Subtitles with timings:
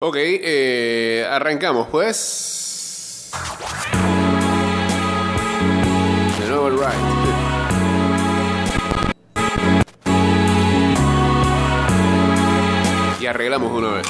[0.00, 3.30] Ok, eh, arrancamos pues.
[6.38, 6.94] De.
[13.20, 14.06] Y arreglamos una vez.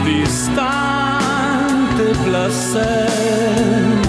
[0.04, 4.03] distante placer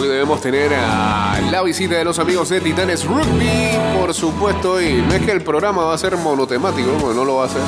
[0.00, 4.82] Hoy debemos tener a la visita de los amigos de Titanes Rugby, por supuesto.
[4.82, 7.46] Y no es que el programa va a ser monotemático, porque no lo va a
[7.46, 7.62] hacer.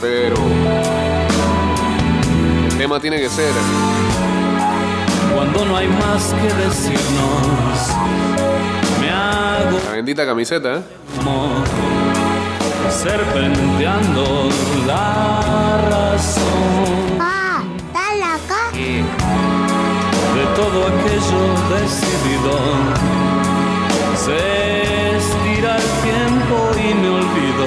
[0.00, 0.36] Pero
[2.70, 3.52] el tema tiene que ser
[5.34, 7.90] Cuando no hay más que decirnos,
[8.98, 10.76] me hago la bendita camiseta.
[10.76, 10.82] ¿eh?
[12.90, 14.48] Serpenteando
[14.86, 18.62] la razón Ah, ¿estás acá?
[20.36, 21.42] de todo aquello
[21.74, 22.54] decidido.
[24.14, 27.64] Se estira el tiempo y me olvido,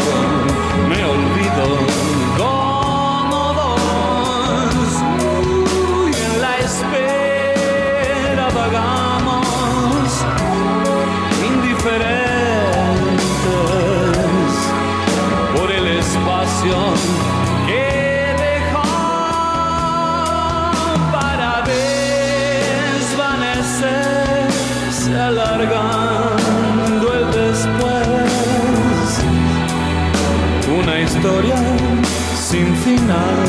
[33.09, 33.41] final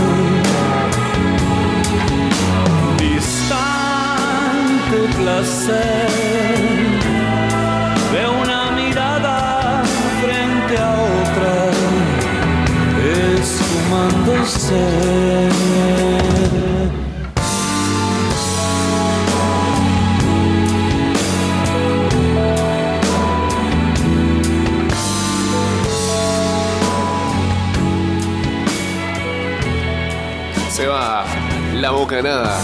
[2.99, 6.09] distante placer
[8.13, 9.37] de una mirada
[10.23, 10.81] frente a
[11.21, 11.55] otra
[13.39, 15.30] esfumándose.
[32.11, 32.59] La bocanada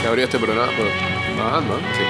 [0.00, 0.72] que abrió este programa.
[0.76, 0.90] Bueno,
[1.36, 1.82] bajando, ¿eh?
[1.96, 2.04] Sí.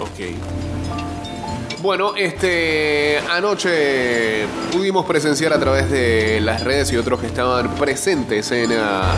[0.00, 1.80] Ok.
[1.80, 8.50] Bueno, este anoche pudimos presenciar a través de las redes y otros que estaban presentes
[8.50, 9.14] en ah,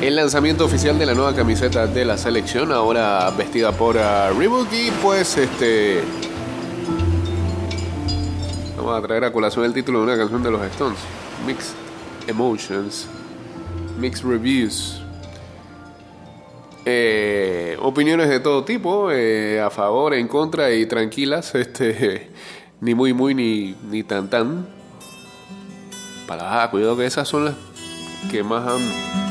[0.00, 4.72] el lanzamiento oficial de la nueva camiseta de la selección, ahora vestida por ah, Reebok
[4.72, 6.00] y pues este
[8.76, 10.98] vamos a traer a colación el título de una canción de los Stones,
[11.46, 11.74] Mixed
[12.26, 13.06] Emotions,
[13.98, 15.02] Mixed Reviews.
[16.86, 22.30] Eh, opiniones de todo tipo, eh, a favor, en contra y tranquilas, este,
[22.80, 24.66] ni muy muy ni, ni tan tan.
[26.26, 27.54] Para ah, cuidado que esas son las
[28.30, 29.29] que más han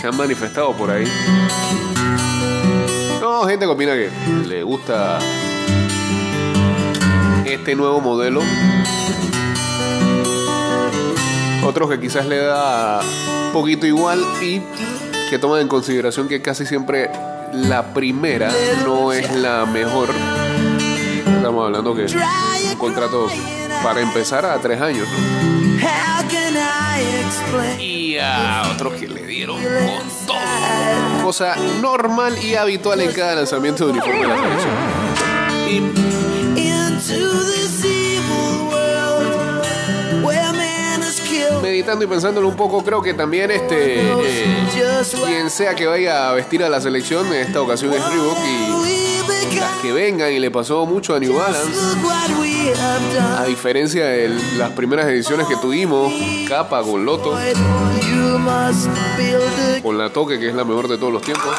[0.00, 1.04] se han manifestado por ahí.
[3.20, 4.10] No, gente que opina que
[4.46, 5.18] le gusta
[7.44, 8.40] este nuevo modelo.
[11.64, 13.00] Otros que quizás le da
[13.52, 14.62] poquito igual y
[15.28, 17.10] que toman en consideración que casi siempre
[17.52, 18.50] la primera
[18.84, 20.10] no es la mejor.
[21.26, 23.28] Estamos hablando que un contrato
[23.82, 25.38] para empezar a tres años, ¿no?
[27.80, 27.97] Y
[28.72, 31.22] otros que le dieron con todo.
[31.22, 34.74] Cosa normal y habitual en cada lanzamiento de uniforme de la selección.
[35.68, 35.76] Y
[36.60, 39.28] into this evil world
[41.62, 44.66] meditando y pensándolo un poco, creo que también este eh,
[45.26, 49.07] quien sea que vaya a vestir a la selección en esta ocasión es Reebok y
[49.28, 51.80] las que vengan y le pasó mucho a New Balance.
[53.38, 56.12] A diferencia de las primeras ediciones que tuvimos,
[56.48, 57.36] capa con Loto,
[59.82, 61.54] con la toque que es la mejor de todos los tiempos.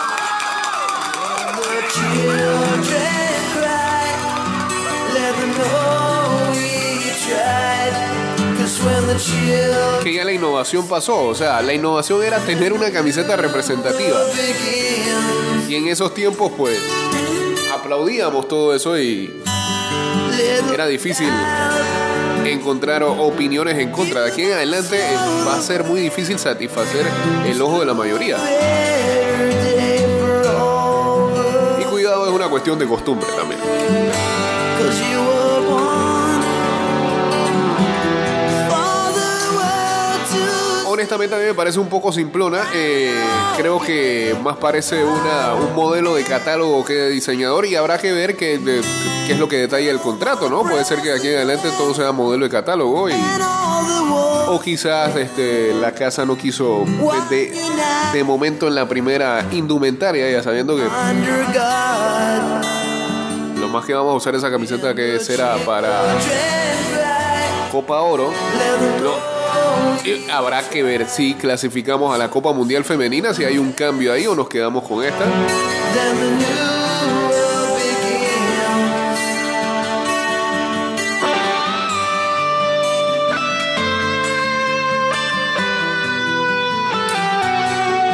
[10.04, 14.18] Que ya la innovación pasó, o sea, la innovación era tener una camiseta representativa.
[15.68, 16.80] Y en esos tiempos, pues,
[17.80, 19.34] aplaudíamos todo eso y
[20.74, 21.30] era difícil
[22.46, 24.22] encontrar opiniones en contra.
[24.22, 25.16] De aquí en adelante eh,
[25.48, 27.06] va a ser muy difícil satisfacer
[27.46, 28.38] el ojo de la mayoría.
[31.80, 33.60] Y cuidado, es una cuestión de costumbre también.
[41.10, 42.68] Honestamente a mí me parece un poco simplona.
[42.72, 43.16] Eh,
[43.58, 48.12] creo que más parece una, un modelo de catálogo que de diseñador y habrá que
[48.12, 48.60] ver qué,
[49.26, 50.62] qué es lo que detalla el contrato, ¿no?
[50.62, 53.14] Puede ser que de aquí en adelante todo sea modelo de catálogo y...
[54.50, 56.86] O quizás este, la casa no quiso
[57.30, 57.56] de,
[58.14, 60.84] de momento en la primera indumentaria, ya sabiendo que
[63.60, 66.02] lo más que vamos a usar esa camiseta que será para
[67.72, 68.32] Copa Oro.
[70.32, 74.26] Habrá que ver si clasificamos a la Copa Mundial Femenina, si hay un cambio ahí
[74.28, 75.26] o nos quedamos con esta.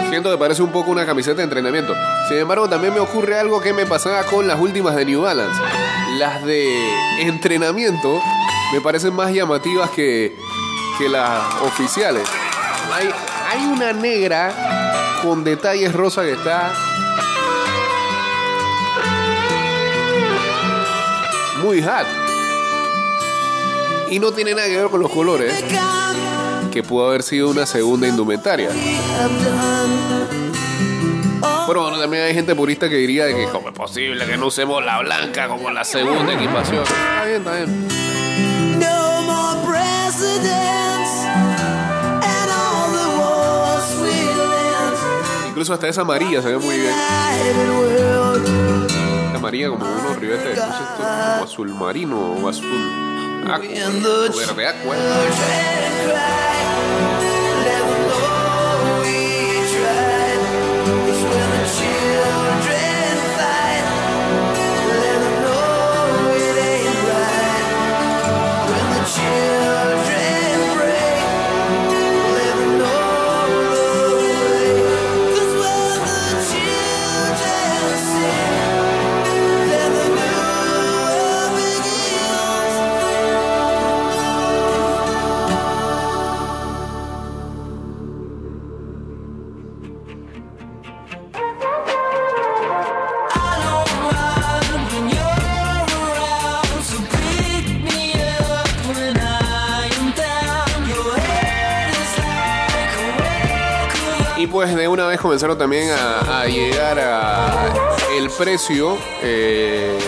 [0.09, 1.93] Siento que parece un poco una camiseta de entrenamiento.
[2.29, 5.61] Sin embargo, también me ocurre algo que me pasaba con las últimas de New Balance.
[6.17, 6.73] Las de
[7.19, 8.21] entrenamiento
[8.73, 10.37] me parecen más llamativas que,
[10.97, 12.27] que las oficiales.
[12.93, 13.09] Hay,
[13.49, 16.73] hay una negra con detalles rosa que está
[21.63, 22.05] muy hot.
[24.09, 25.63] Y no tiene nada que ver con los colores,
[26.71, 28.69] que pudo haber sido una segunda indumentaria.
[31.67, 34.47] Pero bueno, también hay gente purista que diría de que cómo es posible que no
[34.47, 36.83] usemos la blanca como la segunda equipación.
[36.83, 38.04] Está bien, está bien.
[45.55, 46.93] Incluso hasta esa amarilla se ve muy bien.
[49.33, 52.65] Amarilla como unos ribetes, como azul marino o azul
[53.45, 54.95] o verde aqua.
[104.55, 107.73] Pues de una vez comenzaron también a, llegar a
[108.17, 109.99] el precio eh,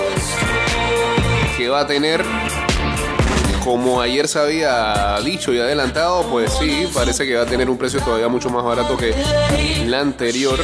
[1.57, 2.23] que va a tener
[3.61, 7.77] como ayer se había dicho y adelantado, pues sí, parece que va a tener un
[7.77, 9.13] precio todavía mucho más barato que
[9.85, 10.57] la anterior.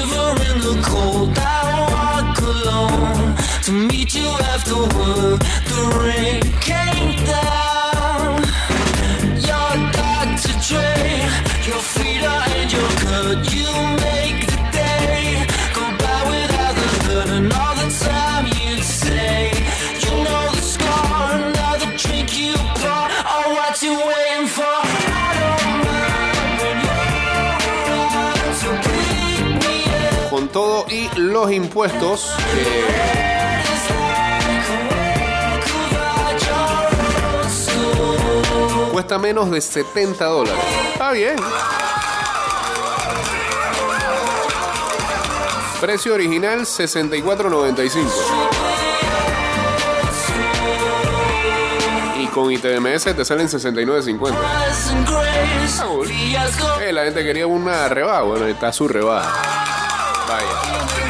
[30.29, 32.33] Con todo y los impuestos.
[38.91, 40.63] cuesta menos de 70 dólares.
[40.93, 41.35] Está bien.
[45.83, 48.07] Precio original 64.95.
[52.19, 54.33] Y con ITMS te salen 69.50.
[56.83, 58.21] Eh, la gente quería una rebaja.
[58.21, 59.29] Bueno, está su rebaja.
[60.29, 61.02] Vaya.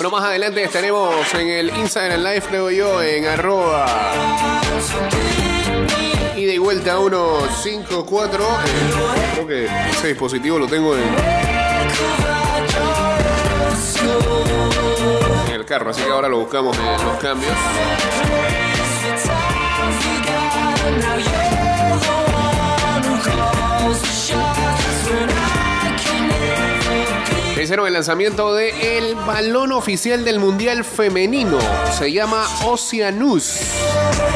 [0.00, 3.84] Bueno, más adelante estaremos en el Instagram Live, creo yo, en arroba
[6.34, 8.42] y de vuelta 154.
[8.42, 8.48] Eh,
[9.34, 11.02] creo que ese dispositivo lo tengo en,
[15.48, 17.52] en el carro, así que ahora lo buscamos en los cambios.
[27.70, 31.56] Hicieron el lanzamiento de el balón oficial del Mundial Femenino.
[31.96, 33.60] Se llama Oceanus.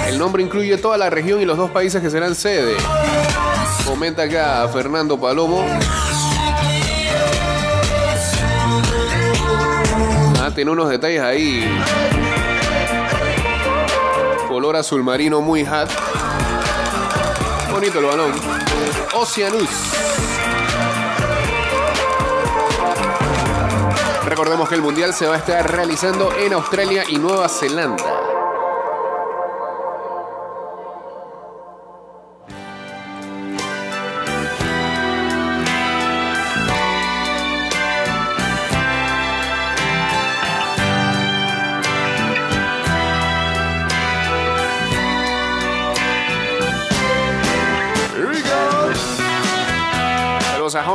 [0.06, 2.76] El nombre incluye toda la región y los dos países que serán sede.
[3.84, 5.64] Comenta acá Fernando Palomo.
[10.40, 11.68] Ah, tiene unos detalles ahí.
[14.48, 15.90] Color azul marino muy hot.
[17.92, 18.32] El balón.
[19.12, 19.68] Oceanus.
[24.24, 28.33] Recordemos que el Mundial se va a estar realizando en Australia y Nueva Zelanda.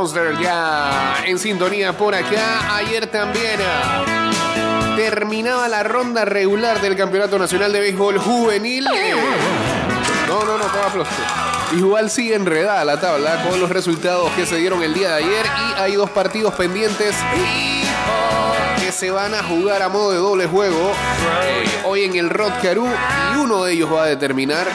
[0.00, 2.74] Honster ya en sintonía por acá.
[2.76, 8.84] Ayer también ah, terminaba la ronda regular del Campeonato Nacional de Béisbol Juvenil.
[10.26, 11.10] No, no, no, toma aplauso.
[11.76, 15.46] Igual sigue enredada la tabla con los resultados que se dieron el día de ayer
[15.46, 17.14] y hay dos partidos pendientes
[18.80, 20.92] que se van a jugar a modo de doble juego
[21.44, 24.66] eh, hoy en el Rod Caru y uno de ellos va a determinar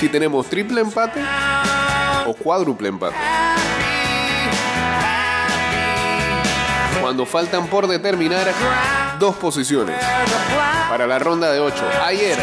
[0.00, 1.20] si tenemos triple empate
[2.26, 3.16] o cuádruple empate.
[7.02, 8.46] Cuando faltan por determinar
[9.18, 10.02] dos posiciones
[10.88, 11.84] para la ronda de 8.
[12.02, 12.38] Ayer,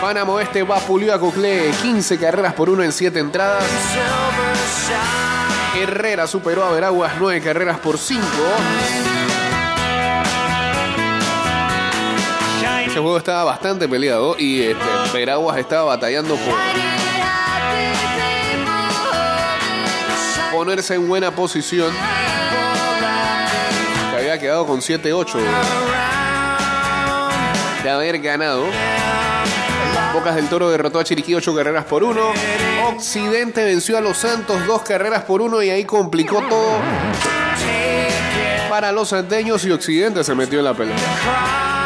[0.00, 3.64] Panamá Oeste vapuleó a Coclé 15 carreras por 1 en 7 entradas.
[5.76, 8.22] Herrera superó a Veraguas 9 carreras por 5.
[12.90, 16.54] Ese juego estaba bastante peleado y este, Veraguas estaba batallando por
[20.50, 21.92] ponerse en buena posición.
[24.10, 25.38] Que había quedado con 7-8
[27.84, 28.64] de haber ganado.
[30.12, 32.20] Bocas del Toro derrotó a Chiriquí 8 carreras por 1.
[32.88, 36.72] Occidente venció a Los Santos 2 carreras por 1 y ahí complicó todo
[38.68, 41.79] para los santeños y Occidente se metió en la pelea.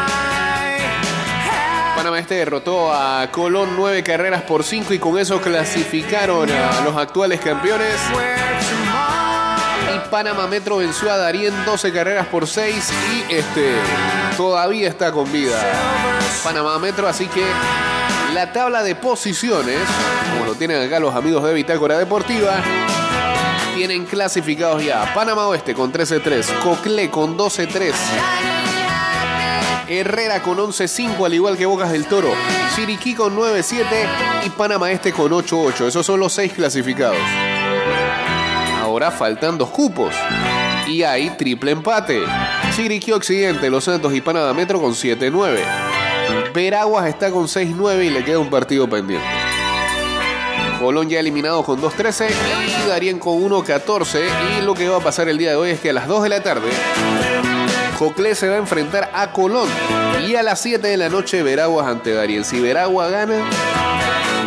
[2.17, 7.41] Este derrotó a Colón 9 carreras por 5 y con eso clasificaron a los actuales
[7.41, 7.95] campeones.
[9.93, 12.91] Y Panamá Metro venció a Darien 12 carreras por 6
[13.29, 13.75] y este
[14.37, 15.59] todavía está con vida.
[16.43, 17.45] Panamá Metro, así que
[18.33, 19.79] la tabla de posiciones,
[20.33, 22.55] como lo tienen acá los amigos de Bitácora Deportiva,
[23.75, 27.93] tienen clasificados ya Panamá Oeste con 13-3, Coclé con 12-3.
[29.87, 32.31] Herrera con 11-5, al igual que Bocas del Toro.
[32.75, 33.85] Chiriquí con 9-7
[34.45, 35.87] y Panamá Este con 8-8.
[35.87, 37.17] Esos son los seis clasificados.
[38.81, 40.13] Ahora faltan dos cupos.
[40.87, 42.21] Y hay triple empate.
[42.75, 45.59] Chiriquí Occidente, Los Santos y Panamá Metro con 7-9.
[46.53, 49.25] Veraguas está con 6-9 y le queda un partido pendiente.
[50.79, 52.27] Colón ya eliminado con 2-13
[52.85, 54.21] y Darien con 1-14.
[54.59, 56.23] Y lo que va a pasar el día de hoy es que a las 2
[56.23, 56.69] de la tarde
[57.97, 59.69] Coclé se va a enfrentar a Colón.
[60.27, 62.43] Y a las 7 de la noche Veraguas ante Darien.
[62.43, 63.35] Si Veraguas gana,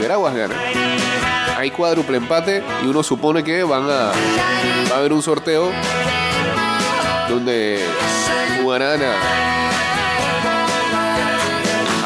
[0.00, 0.54] Veraguas gana.
[1.56, 4.12] Hay cuádruple empate y uno supone que van a,
[4.90, 5.72] va a haber un sorteo
[7.28, 7.80] donde
[8.62, 9.14] jugarán a,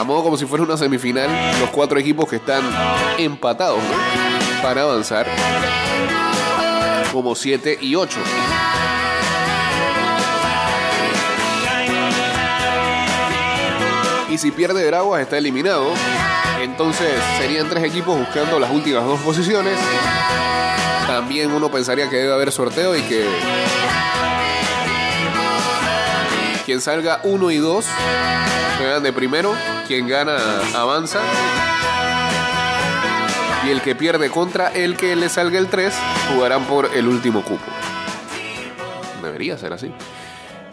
[0.00, 1.28] a modo como si fuera una semifinal
[1.60, 2.62] los cuatro equipos que están
[3.18, 4.62] empatados ¿no?
[4.62, 5.26] para avanzar
[7.12, 8.18] como 7 y 8.
[14.32, 15.92] Y si pierde Veraguas está eliminado.
[16.62, 19.78] Entonces serían tres equipos buscando las últimas dos posiciones.
[21.06, 23.28] También uno pensaría que debe haber sorteo y que
[26.64, 27.84] quien salga uno y dos
[28.78, 29.54] quedan de primero.
[29.86, 30.38] Quien gana
[30.74, 31.20] avanza.
[33.66, 35.92] Y el que pierde contra el que le salga el 3
[36.32, 37.66] jugarán por el último cupo.
[39.22, 39.92] Debería ser así.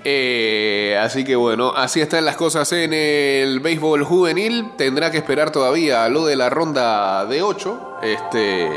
[0.06, 4.72] Eh, así que bueno, así están las cosas en el béisbol juvenil.
[4.78, 8.00] Tendrá que esperar todavía lo de la ronda de 8.
[8.02, 8.70] Este.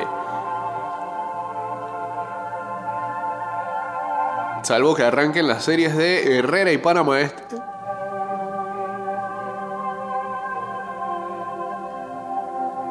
[4.62, 7.57] Salvo que arranquen las series de Herrera y Panamá Este.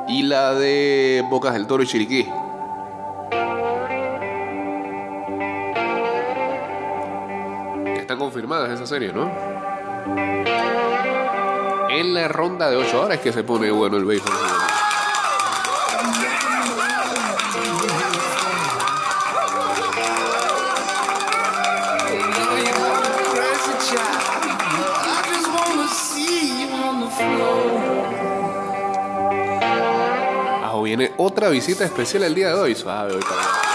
[0.08, 2.28] Y la de Bocas del Toro y Chiriquí.
[8.52, 9.32] Confirmadas esa serie, ¿no?
[11.90, 14.34] En la ronda de 8 horas que se pone bueno el béisbol.
[30.62, 32.76] Ah, viene otra visita especial el día de hoy.
[32.76, 33.71] Suave, hoy para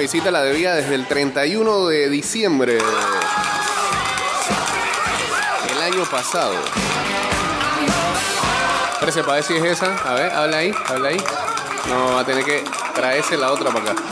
[0.00, 2.78] visita la debía desde el 31 de diciembre
[5.70, 6.54] el año pasado.
[8.98, 9.94] Parece para ver si es esa.
[9.96, 11.18] A ver, habla ahí, habla ahí.
[11.88, 14.02] No, va a tener que traerse la otra para acá.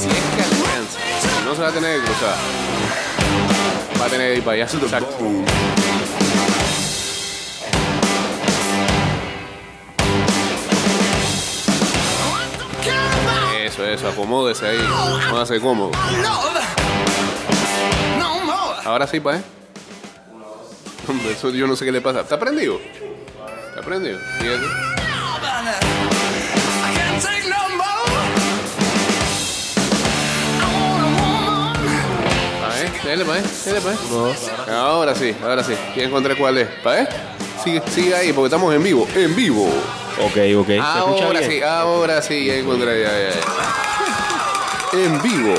[0.00, 1.00] Si es que alcanza.
[1.44, 2.36] No se va a tener que cruzar.
[4.00, 4.64] Va a tener que ir para allá.
[4.64, 5.47] Exacto.
[13.92, 14.78] Eso, acomódese ahí.
[15.30, 15.90] Póngase cómodo.
[18.84, 19.42] Ahora sí, pa' ¿eh?
[21.30, 22.20] Eso yo no sé qué le pasa.
[22.20, 22.78] ¿Está prendido?
[23.70, 24.18] ¿Está prendido?
[33.04, 33.42] Dale, pa' ¿eh?
[33.64, 34.70] Dale, pa' ¿eh?
[34.70, 35.74] Ahora sí, ahora sí.
[35.96, 36.68] Ya encontré cuál es.
[36.82, 37.08] ¿Pa' ¿eh?
[37.62, 39.06] Sigue, sigue ahí, porque estamos en vivo.
[39.14, 39.66] ¡En vivo!
[40.20, 40.66] Ok, ok.
[40.66, 43.02] ¿Se escucha Ahora sí, ahora sí, ya encontré.
[43.02, 44.98] Ya, ya, ya.
[45.04, 45.54] En vivo.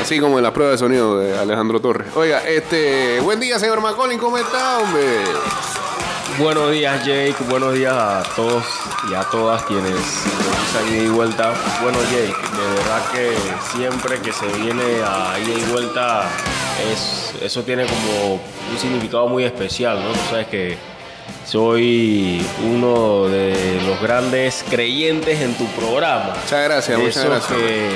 [0.00, 2.08] Así como en la prueba de sonido de Alejandro Torres.
[2.14, 3.20] Oiga, este.
[3.20, 4.18] Buen día, señor Macaulay.
[4.18, 5.24] ¿Cómo está, hombre?
[6.38, 7.36] Buenos días, Jake.
[7.48, 8.64] Buenos días a todos
[9.08, 11.54] y a todas quienes sintonizan ida y vuelta.
[11.80, 13.36] Bueno, Jake, de verdad que
[13.72, 16.28] siempre que se viene a ida y vuelta,
[16.92, 20.10] es, eso tiene como un significado muy especial, ¿no?
[20.10, 20.76] Tú sabes que
[21.46, 26.34] soy uno de los grandes creyentes en tu programa.
[26.42, 27.58] Muchas gracias, muchas Eso gracias.
[27.58, 27.90] Que,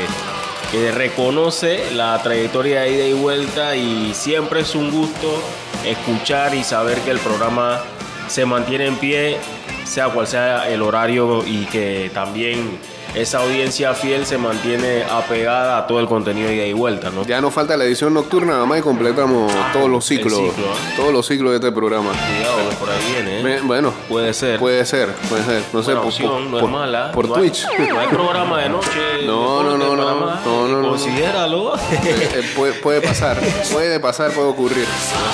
[0.71, 5.43] que reconoce la trayectoria de ida y vuelta y siempre es un gusto
[5.85, 7.81] escuchar y saber que el programa
[8.29, 9.39] se mantiene en pie,
[9.85, 12.79] sea cual sea el horario y que también
[13.15, 17.25] esa audiencia fiel se mantiene apegada a todo el contenido de ida y vuelta, ¿no?
[17.25, 20.33] Ya nos falta la edición nocturna, nada más y completamos todos los ciclos.
[20.39, 20.95] ciclo, ¿eh?
[20.97, 22.11] Todos los ciclos de este programa.
[22.11, 23.61] Cuidado, por ahí viene, ¿eh?
[23.63, 24.59] Bueno, Puede ser.
[24.59, 25.63] puede ser, puede ser.
[25.73, 26.05] No sé, por,
[26.43, 27.13] no es mala.
[27.13, 27.67] por No hay- Twitch.
[27.91, 28.89] No hay programa de noche.
[29.29, 30.05] No, no, no, no.
[30.05, 30.41] Panamá.
[30.45, 30.89] No, no, no.
[30.91, 31.73] Considéralo.
[32.09, 33.39] Eh, puede, puede pasar,
[33.73, 34.85] puede pasar, puede ocurrir.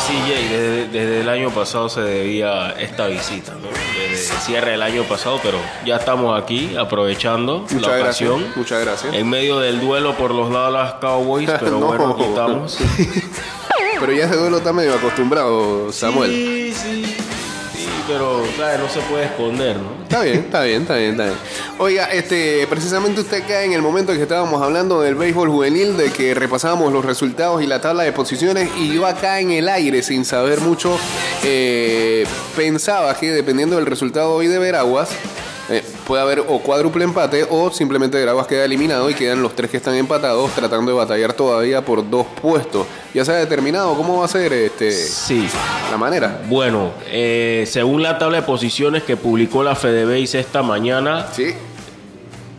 [0.07, 3.69] Sí, Jay, desde, desde el año pasado se debía esta visita, ¿no?
[4.11, 8.81] Desde el cierre del año pasado, pero ya estamos aquí aprovechando Muchas la gracias, muchas
[8.85, 9.15] gracias.
[9.15, 11.87] En medio del duelo por los Dallas Cowboys, pero No.
[11.87, 12.79] bueno, aquí estamos.
[14.01, 16.31] Pero ya ese duelo está medio acostumbrado, Samuel.
[16.31, 17.05] Sí, sí.
[17.75, 18.81] Sí, pero ¿sabes?
[18.81, 20.03] no se puede esconder, ¿no?
[20.03, 21.37] Está bien, está bien, está bien, está bien.
[21.79, 25.97] Oiga, este, precisamente usted cae en el momento en que estábamos hablando del béisbol juvenil,
[25.97, 29.69] de que repasábamos los resultados y la tabla de posiciones, y yo acá en el
[29.69, 30.99] aire, sin saber mucho,
[31.45, 35.09] eh, pensaba que dependiendo del resultado hoy de Veraguas,
[35.71, 39.71] eh, puede haber o cuádruple empate o simplemente Veraguas queda eliminado y quedan los tres
[39.71, 42.87] que están empatados tratando de batallar todavía por dos puestos.
[43.15, 45.49] Ya se ha determinado cómo va a ser este, Sí.
[45.91, 46.43] la manera.
[46.49, 51.55] Bueno, eh, según la tabla de posiciones que publicó la FedeBase esta mañana, Sí,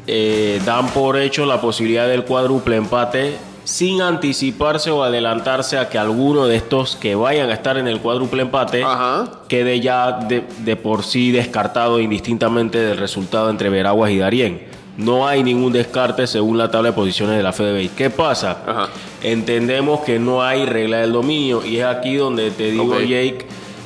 [0.08, 5.98] eh, dan por hecho la posibilidad del cuádruple empate sin anticiparse o adelantarse a que
[5.98, 9.42] alguno de estos que vayan a estar en el cuádruple empate Ajá.
[9.50, 14.62] quede ya de, de por sí descartado indistintamente del resultado entre Veraguas y Darién.
[14.98, 17.92] No hay ningún descarte según la tabla de posiciones de la FedeBase.
[17.98, 18.60] ¿Qué pasa?
[18.66, 18.90] Ajá.
[19.24, 22.98] Entendemos que no hay regla del dominio y es aquí donde te digo.
[23.02, 23.46] Jake,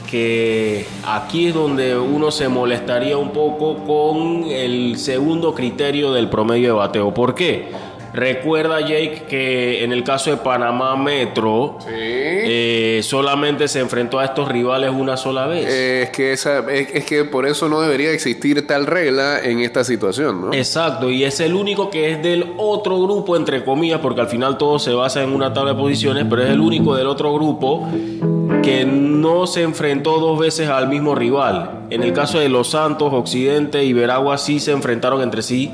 [0.09, 6.67] que aquí es donde uno se molestaría un poco con el segundo criterio del promedio
[6.67, 7.13] de bateo.
[7.13, 7.69] ¿Por qué?
[8.19, 11.87] Recuerda, Jake, que en el caso de Panamá Metro, Sí.
[11.93, 15.65] eh, solamente se enfrentó a estos rivales una sola vez.
[15.69, 19.59] Eh, es que esa, es, es que por eso no debería existir tal regla en
[19.59, 20.53] esta situación, ¿no?
[20.53, 24.57] Exacto, y es el único que es del otro grupo, entre comillas, porque al final
[24.57, 27.87] todo se basa en una tabla de posiciones, pero es el único del otro grupo
[28.61, 31.85] que no se enfrentó dos veces al mismo rival.
[31.89, 35.71] En el caso de Los Santos, Occidente y Veragua sí se enfrentaron entre sí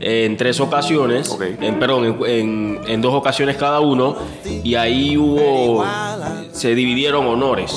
[0.00, 5.84] en tres ocasiones, en, perdón, en, en- en dos ocasiones cada uno, y ahí hubo,
[6.52, 7.70] se dividieron honores,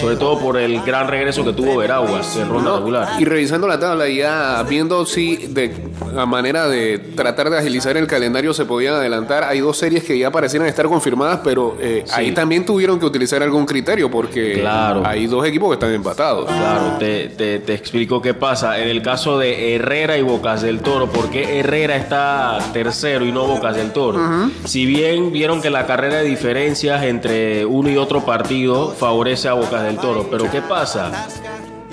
[0.00, 3.08] sobre todo por el gran regreso que tuvo Veraguas en ronda regular.
[3.20, 5.72] Y revisando la tabla y ya viendo si de
[6.14, 10.18] la manera de tratar de agilizar el calendario se podían adelantar, hay dos series que
[10.18, 12.12] ya parecieran estar confirmadas, pero eh, Sí.
[12.14, 15.02] ahí también tuvieron que utilizar algún criterio porque Claro.
[15.04, 16.46] hay dos equipos que están empatados.
[16.46, 18.78] Claro, te, te- te explico qué pasa.
[18.80, 23.46] En el caso de Herrera y Bocas del Toro, ¿por Herrera está tercero y no
[23.46, 24.50] Bocas del Toro?
[24.64, 29.54] Si bien vieron que la carrera de diferencias entre uno y otro partido favorece a
[29.54, 31.28] Bocas del Toro, pero ¿qué pasa?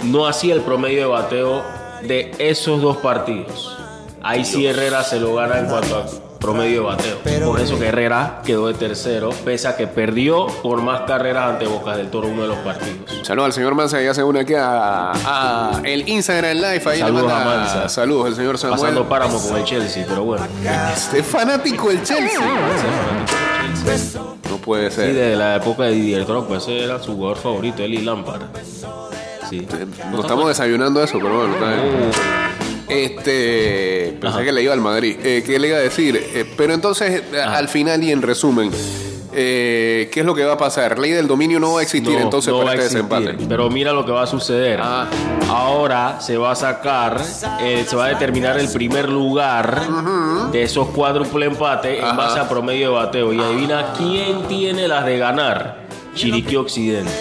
[0.04, 1.64] No hacía el promedio de bateo
[2.04, 3.78] de esos dos partidos.
[4.22, 7.18] Ahí sí Herrera se lo gana en cuanto a promedio de bateo.
[7.48, 11.66] Por eso que Herrera quedó de tercero, pese a que perdió por más carreras ante
[11.66, 12.98] Bocas del Toro uno de los partidos.
[13.24, 16.82] Saludos al señor Mansa, ya se une aquí a, a el Instagram Live.
[16.86, 17.90] Ahí le Saludos manda- a Mansa.
[17.90, 18.80] Saludos al señor Samuel.
[18.80, 20.46] Pasando páramo con el Chelsea, pero bueno.
[20.94, 22.28] Este fanático del Chelsea.
[22.28, 24.22] Ese fanático del Chelsea.
[24.50, 25.14] No puede Sí, ser.
[25.14, 28.42] de la época de Didier Drogba, ese era su jugador favorito, él y Lampard.
[29.50, 29.68] Sí.
[30.12, 32.12] No estamos desayunando eso, pero bueno, está bien.
[32.88, 34.18] Este.
[34.20, 34.44] Pensé Ajá.
[34.46, 35.18] que le iba al Madrid.
[35.24, 36.16] Eh, ¿Qué le iba a decir?
[36.34, 38.72] Eh, pero entonces, eh, al final y en resumen,
[39.34, 40.98] eh, ¿qué es lo que va a pasar?
[41.00, 43.10] Ley del dominio no va a existir No, entonces no para este existir.
[43.10, 43.46] desempate.
[43.50, 44.80] Pero mira lo que va a suceder.
[44.82, 45.08] Ah.
[45.50, 49.82] Ahora se va a sacar, se va a determinar el primer lugar
[50.52, 53.34] de esos cuádruple empate en base a promedio de bateo.
[53.34, 55.85] Y adivina quién tiene las de ganar.
[56.16, 57.12] Chiriquí Occidente.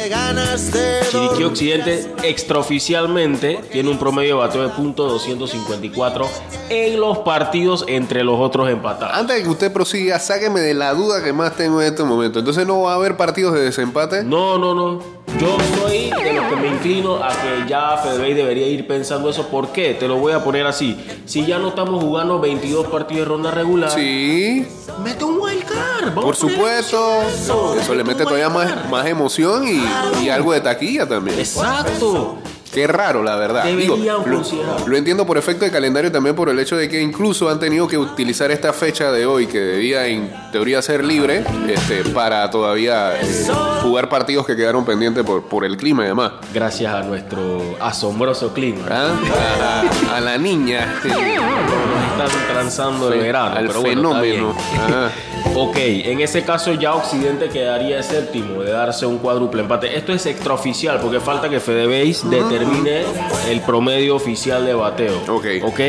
[1.10, 6.26] Chiriquí Occidente extraoficialmente tiene un promedio de bateo de punto .254
[6.70, 9.16] en los partidos entre los otros empatados.
[9.16, 12.38] Antes de que usted prosiga, sáqueme de la duda que más tengo en este momento.
[12.38, 14.22] Entonces no va a haber partidos de desempate.
[14.24, 15.13] No, no, no.
[15.40, 19.48] Yo soy de los que me inclino a que ya Federer debería ir pensando eso.
[19.48, 19.94] ¿Por qué?
[19.94, 20.96] Te lo voy a poner así.
[21.26, 24.64] Si ya no estamos jugando 22 partidos de ronda regular, Sí,
[25.02, 26.08] mete un wildcard.
[26.14, 27.22] Vamos por supuesto.
[27.22, 27.74] eso.
[27.78, 29.82] Eso le Mete todavía más, más emoción y,
[30.24, 31.38] y algo de taquilla también.
[31.38, 32.36] Exacto.
[32.74, 33.64] Qué raro, la verdad.
[33.64, 34.42] Deberían lo,
[34.86, 37.86] lo entiendo por efecto de calendario también por el hecho de que incluso han tenido
[37.86, 43.14] que utilizar esta fecha de hoy, que debía en teoría ser libre, este, para todavía
[43.20, 43.46] eh,
[43.82, 46.32] jugar partidos que quedaron pendientes por, por el clima y demás.
[46.52, 48.84] Gracias a nuestro asombroso clima.
[48.90, 49.82] ¿Ah?
[50.10, 53.56] A, a la niña, Nos están transando el verano.
[53.56, 54.54] al pero bueno, está fenómeno.
[54.54, 55.33] bien.
[55.54, 59.96] Ok, en ese caso ya Occidente quedaría séptimo de darse un cuádruple empate.
[59.96, 63.02] Esto es extraoficial porque falta que FedeBase determine
[63.48, 65.20] el promedio oficial de bateo.
[65.28, 65.46] Ok.
[65.62, 65.80] Ok,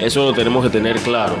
[0.00, 1.34] eso lo tenemos que tener claro.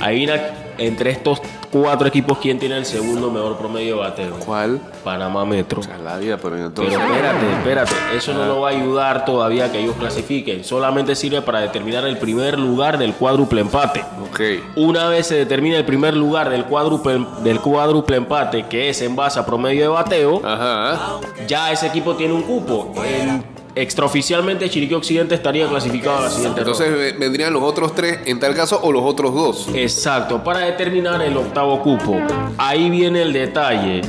[0.00, 0.40] Ahí viene
[0.76, 1.40] entre estos
[1.82, 4.36] cuatro equipos quién tiene el segundo mejor promedio de bateo.
[4.46, 4.80] ¿Cuál?
[5.02, 5.82] Panamá Metro.
[5.92, 6.94] A la vida, pero entonces.
[6.96, 10.62] Pero espérate, espérate, eso no lo va a ayudar todavía a que ellos clasifiquen.
[10.64, 14.04] Solamente sirve para determinar el primer lugar del cuádruple empate.
[14.30, 14.40] Ok.
[14.76, 19.16] Una vez se determina el primer lugar del cuádruple, del cuádruple empate, que es en
[19.16, 21.18] base a promedio de bateo, Ajá.
[21.48, 22.92] ya ese equipo tiene un cupo.
[23.04, 27.18] En- extraoficialmente, Chiriquí Occidente estaría clasificado a la siguiente Entonces ronda.
[27.18, 29.68] vendrían los otros tres en tal caso o los otros dos.
[29.74, 32.16] Exacto, para determinar el octavo cupo.
[32.58, 34.02] Ahí viene el detalle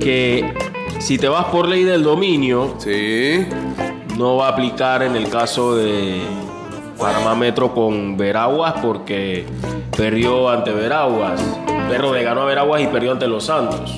[0.00, 0.52] que
[0.98, 3.46] si te vas por ley del dominio, Sí.
[4.18, 6.20] no va a aplicar en el caso de
[6.98, 9.44] Panamá Metro con Veraguas porque
[9.96, 11.40] perdió ante Veraguas.
[11.88, 13.96] Pero le ganó a Veraguas y perdió ante Los Santos.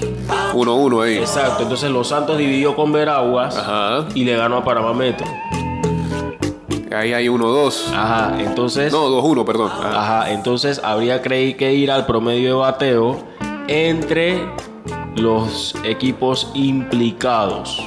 [0.53, 1.19] 1-1 ahí.
[1.19, 4.07] Exacto, entonces Los Santos dividió con Veraguas Ajá.
[4.15, 5.27] y le ganó a Panamá Metro.
[6.95, 7.93] Ahí hay 1-2.
[7.95, 8.93] Ajá, entonces.
[8.93, 9.71] No, 2-1, perdón.
[9.71, 10.01] Ajá.
[10.01, 13.19] Ajá, entonces habría que ir al promedio de bateo
[13.69, 14.47] entre
[15.17, 17.83] los equipos implicados.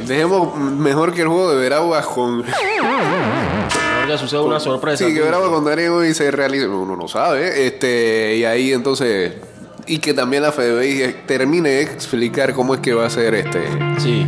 [0.00, 2.44] Dejemos mejor que el juego de Veraguas con.
[4.08, 5.04] Que suceda una sorpresa.
[5.04, 6.66] Sí, que Veraguas con Darego y se realice.
[6.66, 7.66] Uno no sabe.
[7.66, 9.34] Este, y ahí entonces.
[9.86, 13.62] Y que también la FDB termine de explicar cómo es que va a ser este.
[13.98, 14.26] Sí.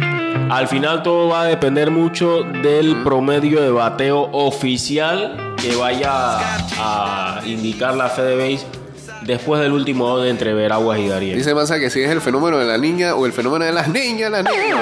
[0.51, 6.38] Al final todo va a depender mucho del promedio de bateo oficial que vaya
[6.79, 8.66] a indicar la FedBase
[9.23, 11.37] después del último out entre Veraguas y Darien.
[11.37, 13.88] Dice Massa que si es el fenómeno de la niña o el fenómeno de las
[13.88, 14.79] niñas, las niñas.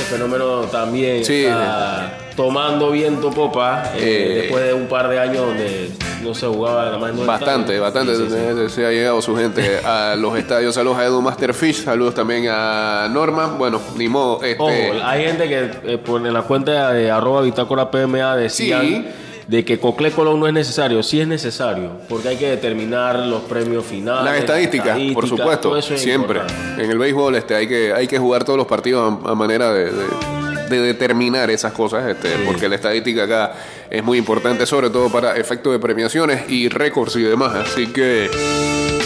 [0.00, 1.44] Ese fenómeno también Sí.
[1.44, 4.34] está tomando viento popa eh, Eh.
[4.42, 5.90] después de un par de años donde
[6.22, 8.16] no se jugaba nada más Bastante, bastante.
[8.16, 8.36] Sí, sí,
[8.68, 8.74] sí.
[8.74, 10.74] Se ha llegado su gente a los estadios.
[10.74, 11.84] Saludos a Edu Masterfish.
[11.84, 13.46] Saludos también a Norma.
[13.58, 14.42] Bueno, ni modo.
[14.42, 19.06] Este, Ojo, hay gente que eh, en la cuenta de arroba bitácora PMA decían.
[19.50, 21.02] De que Cocle Colón no es necesario.
[21.02, 24.24] Sí es necesario, porque hay que determinar los premios finales.
[24.24, 26.38] Las estadísticas, por supuesto, es siempre.
[26.38, 26.84] importante.
[26.84, 29.72] En el béisbol este, hay, que, hay que jugar todos los partidos a, a manera
[29.72, 33.54] de, de- de determinar esas cosas, este, porque la estadística acá
[33.90, 37.52] es muy importante, sobre todo para efectos de premiaciones y récords y demás.
[37.56, 38.30] Así que,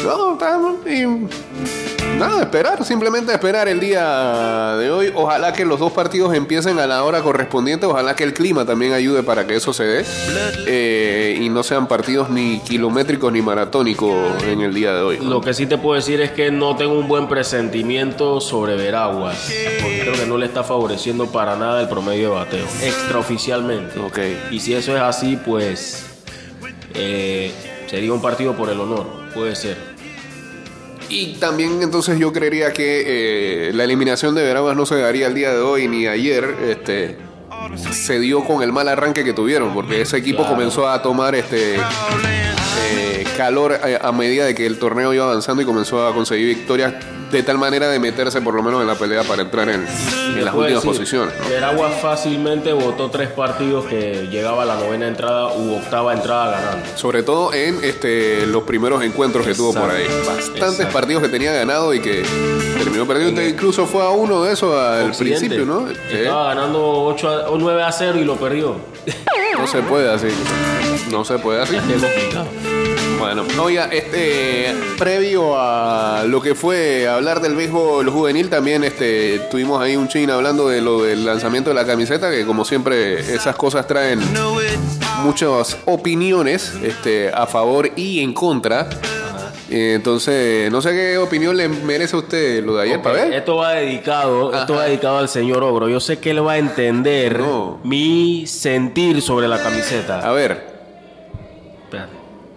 [0.05, 1.05] no, estamos- y
[2.19, 5.13] nada, esperar, simplemente esperar el día de hoy.
[5.15, 8.93] Ojalá que los dos partidos empiecen a la hora correspondiente, ojalá que el clima también
[8.93, 10.05] ayude para que eso se dé
[10.67, 15.19] eh, y no sean partidos ni kilométricos ni maratónicos en el día de hoy.
[15.19, 19.51] Lo que sí te puedo decir es que no tengo un buen presentimiento sobre Veraguas,
[19.83, 23.99] porque creo que no le está favoreciendo para nada el promedio de bateo, extraoficialmente.
[24.01, 24.19] Ok.
[24.51, 26.07] Y si eso es así, pues
[26.95, 27.53] eh,
[27.87, 29.94] sería un partido por el honor, puede ser.
[31.09, 35.35] Y también entonces yo creería que eh, la eliminación de Veraguas no se daría el
[35.35, 36.57] día de hoy ni ayer.
[36.69, 37.17] Este,
[37.93, 40.55] se dio con el mal arranque que tuvieron, porque ese equipo Claro.
[40.57, 45.63] comenzó a tomar este eh, calor a, a medida de que el torneo iba avanzando
[45.63, 46.95] y comenzó a conseguir victorias
[47.31, 49.85] de tal manera de meterse por lo menos en la pelea para entrar en,
[50.37, 51.35] en las últimas decir, posiciones.
[51.75, 51.89] ¿no?
[52.01, 56.87] Fácilmente votó tres partidos que llegaba a la novena entrada u octava entrada ganando.
[56.97, 60.05] Sobre todo en este, los primeros encuentros que tuvo por ahí.
[60.27, 60.93] Bastantes Exacto.
[60.93, 62.23] partidos que tenía ganado y que
[62.79, 63.43] terminó perdiendo.
[63.43, 65.39] Incluso fue a uno de esos al Occidente.
[65.41, 65.89] principio, ¿no?
[65.91, 68.77] Estaba ganando 8 a- o 9 a 0 y lo perdió.
[69.57, 70.27] No se puede así.
[71.13, 71.77] No se puede así.
[71.77, 72.47] Complicado.
[73.21, 79.81] Bueno, oiga, este, previo a lo que fue hablar del béisbol juvenil, también este, tuvimos
[79.81, 83.57] ahí un chin hablando de lo del lanzamiento de la camiseta, que como siempre esas
[83.57, 84.21] cosas traen
[85.23, 88.91] muchas opiniones este, a favor y en contra.
[89.71, 93.33] Entonces, no sé qué opinión le merece a usted lo de ayer, para ver.
[93.33, 95.89] Esto va dedicado, esto va dedicado al señor Ogro.
[95.89, 97.81] Yo sé que él va a entender No.
[97.83, 100.21] mi sentir sobre la camiseta.
[100.21, 100.75] A ver,
[101.85, 102.13] Espérate.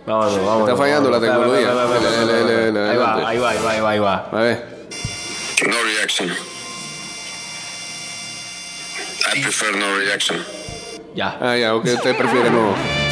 [0.06, 0.70] Vámonos, vámonos.
[0.70, 1.70] Está fallando la tecnología.
[1.70, 4.30] Ahí va, ahí va, ahí va, ahí va, ahí va.
[4.32, 4.78] a ver.
[5.68, 6.30] No reaction.
[9.36, 10.44] I prefer no reaction.
[11.16, 11.38] Ya.
[11.42, 12.76] Ah, ya, ok, usted prefiere no.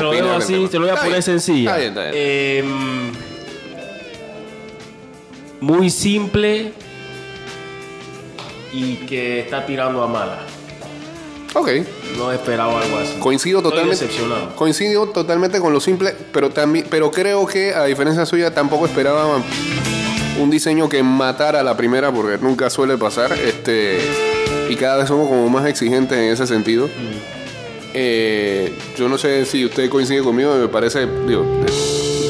[0.00, 1.70] Se lo del así, se lo voy a Está poner bien, sencilla.
[1.70, 2.14] está bien, está bien.
[2.16, 3.12] Em,
[5.60, 6.72] muy simple
[8.72, 10.38] y que está tirando a mala.
[11.54, 11.68] Ok.
[12.16, 13.14] No esperaba algo así.
[13.18, 14.04] Coincido Estoy totalmente.
[14.04, 14.54] decepcionado.
[14.56, 19.38] Coincido totalmente con lo simple, pero también, pero creo que a diferencia suya tampoco esperaba
[20.38, 23.32] un diseño que matara a la primera, porque nunca suele pasar.
[23.32, 23.98] Este
[24.70, 26.88] y cada vez somos como más exigentes en ese sentido.
[27.94, 31.44] Eh, yo no sé si usted coincide conmigo, me parece, digo,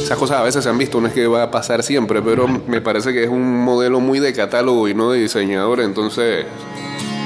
[0.03, 2.49] esas cosas a veces se han visto, no es que va a pasar siempre, pero
[2.49, 6.47] me parece que es un modelo muy de catálogo y no de diseñador, entonces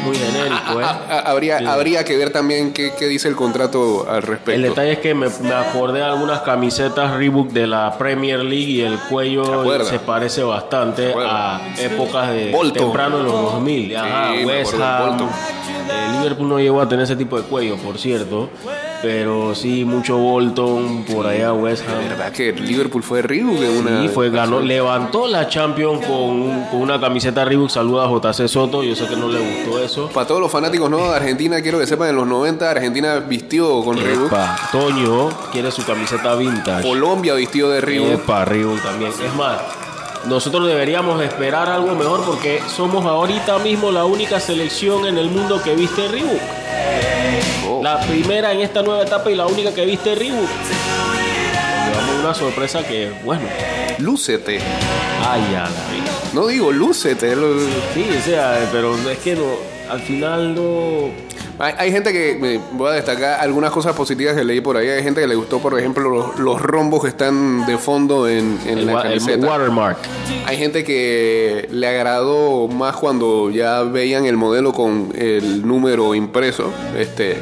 [0.04, 0.84] Muy genérico, ¿eh?
[1.24, 1.64] Habría, Sí.
[1.64, 4.50] habría que ver también qué, qué dice el contrato al respecto.
[4.50, 8.70] El detalle es que me, me acordé de algunas camisetas Reebok de la Premier League
[8.70, 12.72] y el ¿Se cuello se parece bastante a épocas de Bolton.
[12.82, 13.96] temprano en los 2000.
[13.96, 15.28] Ajá, Sí, West Ham.
[15.88, 18.48] Eh, Liverpool no llegó a tener ese tipo de cuello, por cierto.
[19.02, 22.08] Pero sí, mucho Bolton por allá, West De Ham.
[22.08, 24.02] verdad que Liverpool fue Reebok en una.
[24.02, 27.68] Y fue, ganó, levantó la Champions con, un- con una camiseta Reebok.
[27.68, 28.82] Saluda a JC Soto.
[28.82, 30.08] Yo sé que no le gustó eso.
[30.08, 33.82] Para todos los fanáticos no de Argentina, quiero que sepan, en los 90 Argentina vistió
[33.84, 34.32] con Reebok.
[34.72, 36.88] Toño quiere su camiseta vintage.
[36.88, 38.08] Colombia vistió de Reebok.
[38.22, 39.10] Epa, Reebok también.
[39.10, 39.58] Es más,
[40.26, 45.60] nosotros deberíamos esperar algo mejor porque somos ahorita mismo la única selección en el mundo
[45.62, 46.40] que viste Reebok.
[47.68, 47.80] Oh.
[47.82, 50.48] La primera en esta nueva etapa y la única que viste Reebok.
[51.90, 53.42] Llevamos una sorpresa que, bueno,
[53.98, 54.60] Lúcete.
[55.28, 56.10] ay, ya la vida.
[56.32, 57.36] No digo lúcete.
[57.36, 57.58] lo-
[57.94, 59.44] Sí, o sea, pero es que no,
[59.90, 61.10] al final no.
[61.56, 64.88] Hay, hay gente que, me voy a destacar algunas cosas positivas que leí por ahí.
[64.88, 68.58] Hay gente que le gustó, por ejemplo, los, los rombos que están de fondo en,
[68.66, 69.46] en El, la wa- el camiseta.
[69.46, 69.98] watermark.
[70.46, 76.72] Hay gente que le agradó más cuando ya veían el modelo con el número impreso.
[76.98, 77.38] Este,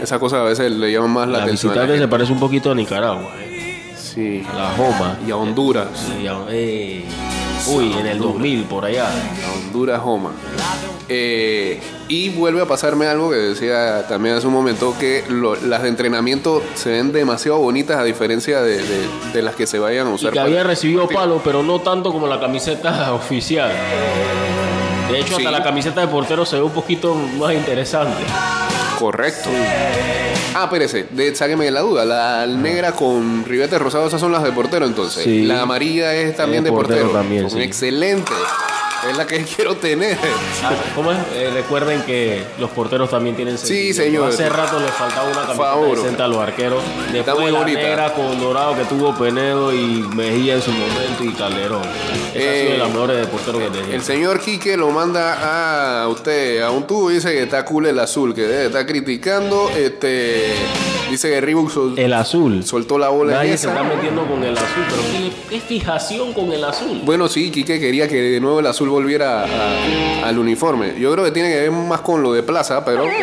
[0.00, 1.74] esas cosas a veces le llaman más la, La atención.
[1.74, 3.92] la se parece un poquito a Nicaragua, eh.
[4.00, 4.44] Sí.
[4.48, 5.18] a la Joma.
[5.26, 5.88] Y a Honduras.
[6.22, 7.04] Y a- eh,
[7.74, 9.08] uy, en el 2000, por allá.
[9.08, 10.30] A Honduras Homa.
[11.10, 15.82] Eh, y vuelve a pasarme algo que decía también hace un momento, que lo- las
[15.82, 20.06] de entrenamiento se ven demasiado bonitas a diferencia de, de- de las que se vayan
[20.06, 20.30] a Y usar.
[20.32, 23.72] que para- había recibido palo, pero no tanto como la camiseta oficial.
[25.10, 25.46] De hecho, Sí.
[25.46, 28.22] hasta la camiseta de portero se ve un poquito más interesante.
[28.98, 29.48] Correcto.
[30.54, 32.04] Ah, espérese, de, sáqueme de la duda.
[32.04, 35.24] La negra con ribete rosado, esas son las de portero entonces.
[35.24, 35.44] Sí.
[35.44, 37.02] La amarilla es también de portero.
[37.04, 38.34] portero también, Son excelentes.
[39.08, 40.16] Es la que quiero tener.
[40.64, 41.18] Ah, ¿Cómo es?
[41.34, 44.32] Eh, recuerden que los porteros también tienen Sí, sentimiento.
[44.32, 44.32] señor.
[44.32, 45.96] Hace rato les faltaba una camiseta Favor.
[45.96, 46.82] decente a los arqueros.
[47.12, 47.80] Después muy la bonita.
[47.80, 51.82] negra con dorado que tuvo Penedo y Mejía en su momento y Calderón.
[51.82, 51.90] Esa
[52.28, 53.94] ha sido Eh, de las mejores de portero que tenía.
[53.94, 57.86] El señor Quique lo manda a usted a un tubo y dice que está cool
[57.86, 59.70] el azul, que estar criticando.
[59.76, 60.52] Este,
[61.10, 62.64] dice que Reebok sol- El azul.
[62.64, 65.60] soltó la bola en Nadie se está metiendo con el azul, pero ¿qué, le- qué
[65.60, 67.00] fijación con el azul?
[67.04, 70.98] Bueno, sí, Quique quería que de nuevo el azul volviera a- al uniforme.
[70.98, 73.22] Yo creo que tiene que ver más con lo de Plaza, pero este,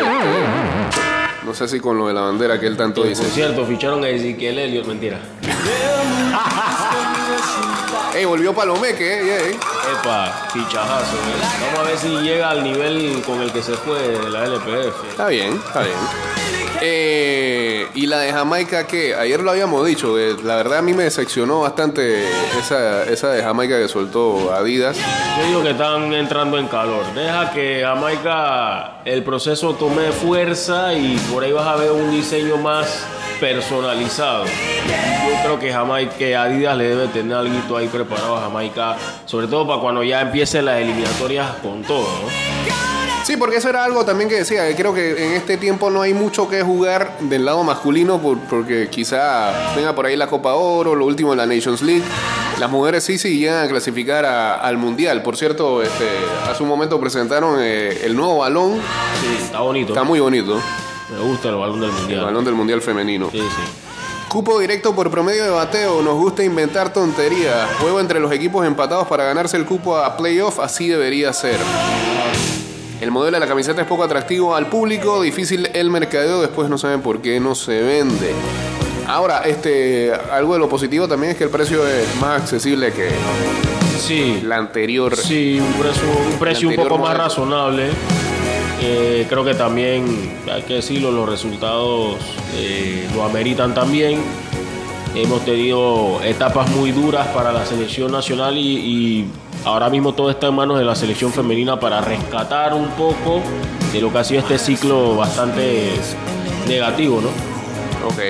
[1.44, 3.24] no sé si con lo de la bandera que él tanto Por dice.
[3.30, 5.20] cierto, ficharon a Ezequiel Elliott, mentira.
[8.14, 9.58] Ey, volvió Palomeque, eh, ey, ey.
[10.00, 11.16] Epa, fichajazo.
[11.16, 11.66] ¿eh?
[11.66, 15.04] Vamos a ver si llega al nivel con el que se fue de la LPF.
[15.10, 15.96] Está bien, está bien.
[16.82, 20.92] Eh, y la de Jamaica, que ayer lo habíamos dicho, eh, la verdad a mí
[20.92, 22.24] me decepcionó bastante
[22.58, 24.96] esa, esa de Jamaica que soltó Adidas.
[25.38, 27.04] Yo digo que están entrando en calor.
[27.14, 32.56] Deja que Jamaica el proceso tome fuerza y por ahí vas a ver un diseño
[32.56, 33.06] más
[33.40, 34.44] personalizado.
[34.44, 39.46] Yo creo que Jamaica, que Adidas le debe tener algo ahí preparado a Jamaica, sobre
[39.46, 42.95] todo para cuando ya empiecen las eliminatorias con todo, ¿no?
[43.26, 46.00] Sí, porque eso era algo también que decía, que creo que en este tiempo no
[46.00, 50.54] hay mucho que jugar del lado masculino por- porque quizá venga por ahí la Copa
[50.54, 52.04] Oro, lo último de la Nations League.
[52.60, 55.22] Las mujeres sí sí llegan a clasificar a- al Mundial.
[55.24, 56.08] Por cierto, este,
[56.48, 58.74] hace un momento presentaron eh, el nuevo balón.
[59.20, 59.88] Sí, está bonito.
[59.92, 60.60] Está muy bonito.
[61.10, 62.24] Me gusta el balón del El mundial.
[62.26, 63.28] balón del Mundial femenino.
[63.32, 63.62] Sí, sí.
[64.28, 66.00] Cupo directo por promedio de bateo.
[66.00, 67.70] Nos gusta inventar tonterías.
[67.80, 70.60] Juego entre los equipos empatados para ganarse el cupo a playoff.
[70.60, 71.56] Así debería ser.
[73.00, 75.20] El modelo de la camiseta es poco atractivo al público.
[75.22, 76.40] Difícil el mercadeo.
[76.40, 78.32] Después no saben por qué no se vende.
[79.06, 83.10] Ahora, este, algo de lo positivo también es que el precio es más accesible que
[83.98, 85.16] Sí, la anterior.
[85.16, 87.88] Sí, un precio, un, precio un poco más razonable.
[88.82, 90.04] Eh, creo que también,
[90.52, 92.16] hay que decirlo, los resultados
[92.54, 94.20] eh, lo ameritan también.
[95.16, 99.30] Hemos tenido etapas muy duras para la selección nacional y, y
[99.64, 103.40] ahora mismo todo está en manos de la selección femenina para rescatar un poco
[103.92, 105.90] de lo que ha sido este ciclo bastante
[106.68, 107.28] negativo, ¿no?
[108.06, 108.20] Ok.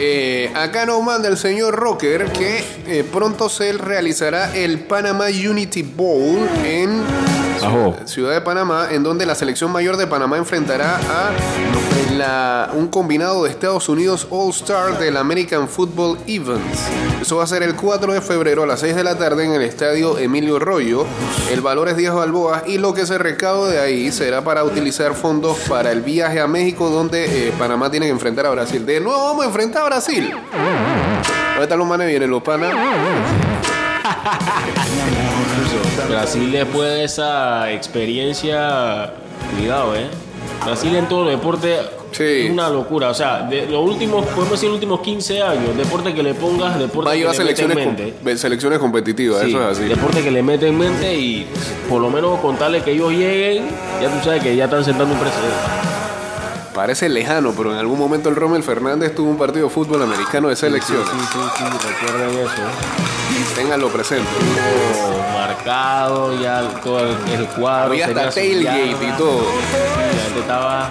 [0.00, 5.82] Eh, acá nos manda el señor Rocker que eh, pronto se realizará el Panama Unity
[5.82, 7.02] Bowl en
[7.62, 7.96] Ajo.
[8.04, 11.30] Ciudad de Panamá, en donde la selección mayor de Panamá enfrentará a
[12.74, 16.80] un combinado de Estados Unidos All Star del American Football Events.
[17.20, 19.52] Eso va a ser el 4 de febrero a las 6 de la tarde en
[19.52, 21.04] el estadio Emilio Rollo.
[21.50, 25.14] El valor es 10 balboas y lo que se recaude de ahí será para utilizar
[25.14, 28.86] fondos para el viaje a México, donde eh, Panamá tiene que enfrentar a Brasil.
[28.86, 30.30] De nuevo vamos a enfrentar a Brasil.
[30.30, 32.08] ¿Dónde están los manes?
[32.08, 32.72] Vienen los panas.
[36.08, 39.12] Brasil después de esa experiencia,
[39.54, 40.08] cuidado, ¿eh?
[40.64, 41.78] Brasil en todo el deporte
[42.16, 42.46] Sí.
[42.46, 43.10] es una locura.
[43.10, 46.78] O sea, de los últimos, podemos decir, los últimos 15 años, deporte que le pongas,
[46.78, 47.76] deporte Va que le mete en selecciones,
[48.22, 48.36] mente.
[48.38, 49.84] selecciones competitivas, Sí, eso es así.
[49.88, 51.46] deporte que le mete en mente y
[51.88, 53.66] por lo menos contarle que ellos lleguen,
[54.00, 55.54] ya tú sabes que ya están sentando un precedente.
[56.74, 60.48] Parece lejano, pero en algún momento el Rommel Fernández tuvo un partido de fútbol americano
[60.48, 61.06] de selecciones.
[61.08, 63.54] Sí, sí, sí, recuerden eso.
[63.54, 64.28] Ténganlo presente.
[65.32, 67.92] Marcado, ya todo el, el cuadro.
[67.92, 69.40] Había hasta tailgate y todo.
[69.40, 70.88] La gente estaba.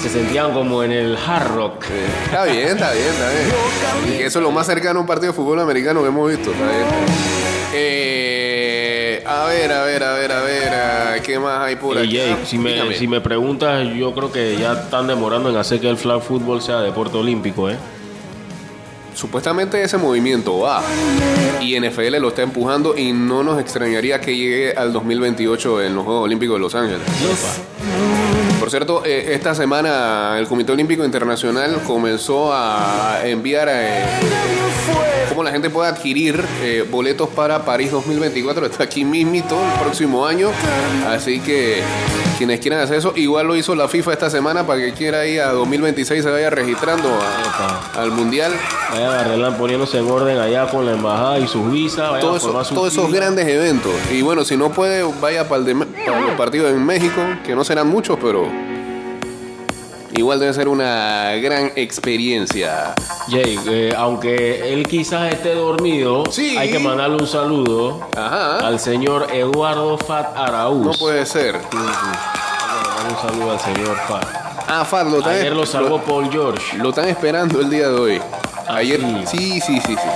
[0.00, 1.84] Se sentían como en el Hard Rock.
[2.24, 4.20] Está bien, está bien, está bien.
[4.20, 6.50] Y eso es lo más cercano a un partido de fútbol americano que hemos visto.
[6.52, 6.84] Está bien.
[7.72, 10.68] Eh, a ver, a ver, a ver, a ver.
[10.74, 12.12] ah, ¿Qué más hay por aquí?
[12.16, 15.88] Jake, si me, si me preguntas, yo creo que ya están demorando en hacer que
[15.88, 17.76] el flag football sea deporte olímpico, ¿eh?
[19.14, 20.82] Supuestamente ese movimiento va
[21.60, 26.04] y NFL lo está empujando y no nos extrañaría que llegue al 2028 en los
[26.04, 27.00] Juegos Olímpicos de Los Ángeles.
[28.64, 34.06] Por cierto, eh, esta semana el Comité Olímpico Internacional comenzó a enviar eh,
[35.28, 38.64] cómo la gente puede adquirir eh, boletos para París 2024.
[38.64, 40.48] Está aquí mismito el próximo año.
[41.06, 41.82] Así que
[42.38, 45.42] quienes quieran hacer eso, igual lo hizo la FIFA esta semana para que quiera ir
[45.42, 48.50] a 2026 se vaya registrando a- al Mundial.
[48.90, 52.18] Vayan arreglando, poniéndose en orden allá con la embajada y sus visas.
[52.20, 53.92] Todo eso- todos esos grandes eventos.
[54.10, 57.54] Y bueno, si no puede, vaya para, el de para los partidos en México, que
[57.54, 58.46] no serán muchos, pero
[60.16, 62.94] igual debe ser una gran experiencia.
[63.28, 66.56] Jake, eh, aunque él quizás esté dormido, Sí.
[66.56, 68.58] hay que mandarle un saludo Ajá.
[68.66, 70.84] al señor Eduardo Fat Araúz.
[70.86, 71.56] No puede ser.
[71.70, 73.10] Sí, sí.
[73.10, 74.24] Un saludo al señor Fat.
[74.68, 76.76] Ah, Fat, lo están, Ayer lo salvó Paul George.
[76.78, 78.20] lo están esperando el día de hoy.
[78.66, 80.08] Ah, Ayer, sí, sí, sí, sí.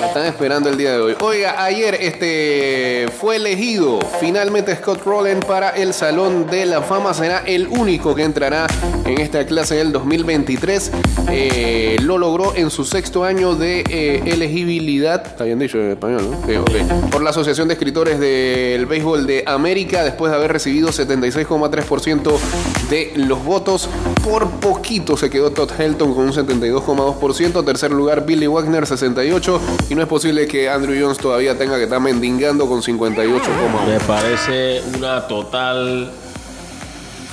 [0.00, 1.16] Lo están esperando el día de hoy.
[1.20, 7.12] Oiga, ayer este fue elegido finalmente Scott Rowland para el Salón de la Fama.
[7.14, 8.68] Será el único que entrará
[9.04, 10.92] en esta clase del 2023.
[11.30, 15.26] Eh, lo logró en su sexto año de eh, elegibilidad.
[15.26, 16.46] Está bien dicho en español, ¿no?
[16.46, 17.10] Sí, ok.
[17.10, 22.38] Por la Asociación de Escritores del Béisbol de América, después de haber recibido 76,3%
[22.88, 23.88] de los votos.
[24.22, 27.64] Por poquito se quedó Todd Helton con un 72,2%.
[27.64, 29.58] Tercer lugar, Billy Wagner, 68%.
[29.90, 33.86] Y no es posible que Andrew Jones todavía tenga que estar mendigando con 58,1%.
[33.86, 36.10] Me parece una total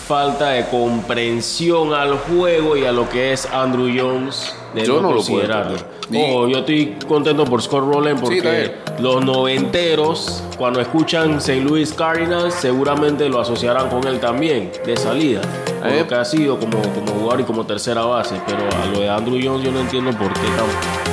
[0.07, 5.01] falta de comprensión al juego y a lo que es Andrew Jones de Yo no
[5.01, 5.77] no lo considerarlo.
[6.15, 11.61] Ojo, yo estoy contento por Scott Rowland porque los noventeros, cuando escuchan St.
[11.61, 15.41] Louis Cardinals, seguramente lo asociarán con él también, de salida.
[15.79, 15.99] Por Eh.
[15.99, 18.35] lo que ha sido como, como jugador y como tercera base.
[18.45, 20.65] Pero a lo de Andrew Jones yo no entiendo por qué tan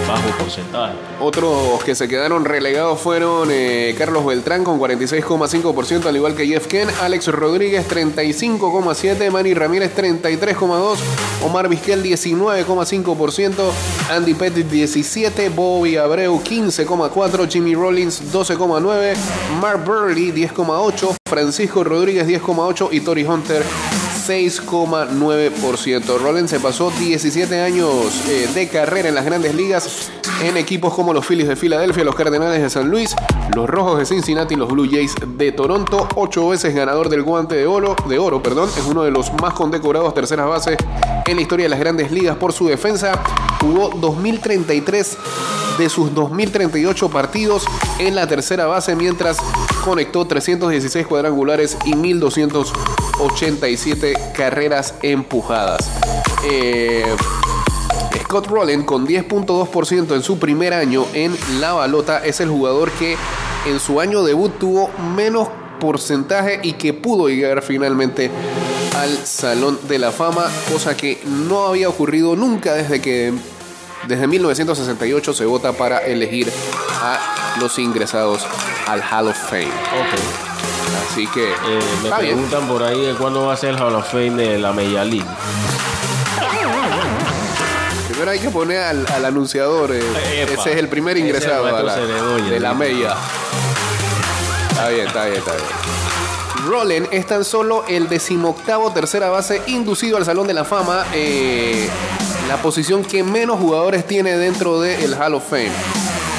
[0.08, 0.92] bajo porcentaje.
[1.20, 6.66] Otros que se quedaron relegados fueron eh, Carlos Beltrán con 46,5%, al igual que Jeff
[6.66, 10.96] Ken, Alex Rodríguez 35,7%, Manny Ramírez 33,2%,
[11.44, 13.51] Omar Vizquel 19,5%,
[14.10, 19.16] Andy Pettit 17%, Bobby Abreu 15,4%, Jimmy Rollins 12,9%,
[19.60, 23.62] Mark Burley 10,8%, Francisco Rodríguez 10,8% y Tori Hunter
[24.28, 26.18] 6,9%.
[26.18, 30.12] Rollins se pasó 17 años eh, de carrera en las grandes ligas
[30.42, 33.16] en equipos como los Phillies de Filadelfia, los Cardenales de San Luis,
[33.54, 36.08] los Rojos de Cincinnati y los Blue Jays de Toronto.
[36.14, 39.54] Ocho veces ganador del guante de oro, de oro perdón, es uno de los más
[39.54, 40.76] condecorados terceras bases
[41.26, 43.20] en la historia de las grandes ligas por su defensa.
[43.62, 45.16] Jugó 2033
[45.78, 47.64] de sus 2038 partidos
[47.98, 49.38] en la tercera base mientras
[49.84, 55.90] conectó 316 cuadrangulares y 1287 carreras empujadas.
[56.44, 57.06] Eh,
[58.24, 63.16] Scott Rowland con 10.2% en su primer año en la balota es el jugador que
[63.66, 65.48] en su año debut tuvo menos
[65.80, 68.30] porcentaje y que pudo llegar finalmente
[68.96, 73.32] al Salón de la Fama, cosa que no había ocurrido nunca desde que
[74.06, 76.52] desde 1968 se vota para elegir
[77.02, 77.18] a
[77.60, 78.42] los ingresados
[78.86, 79.66] al Hall of Fame.
[79.66, 81.10] Ok.
[81.10, 81.54] Así que Eh,
[82.02, 82.34] me está bien.
[82.34, 85.04] preguntan por ahí de cuándo va a ser el Hall of Fame de la Major
[85.06, 85.26] League.
[88.08, 89.90] Primero hay que poner al, al anunciador.
[89.92, 93.14] eh, ese es el primer ingresado el a la- maestro Ceredoya, de la media.
[94.70, 95.66] Está bien, está bien, está bien.
[96.68, 101.88] Rollen es tan solo el decimoctavo tercera base inducido al Salón de la Fama, eh,
[102.52, 105.70] la posición que menos jugadores tiene dentro del Hall of Fame.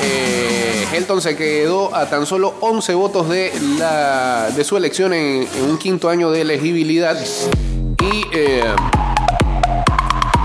[0.03, 5.47] Eh, Helton se quedó a tan solo 11 votos de, la, de su elección en,
[5.51, 7.17] en un quinto año de elegibilidad.
[7.19, 8.63] Y eh,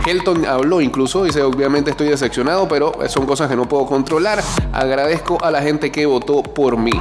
[0.07, 4.43] Helton habló incluso, dice obviamente estoy decepcionado, pero son cosas que no puedo controlar.
[4.73, 6.93] Agradezco a la gente que votó por mí.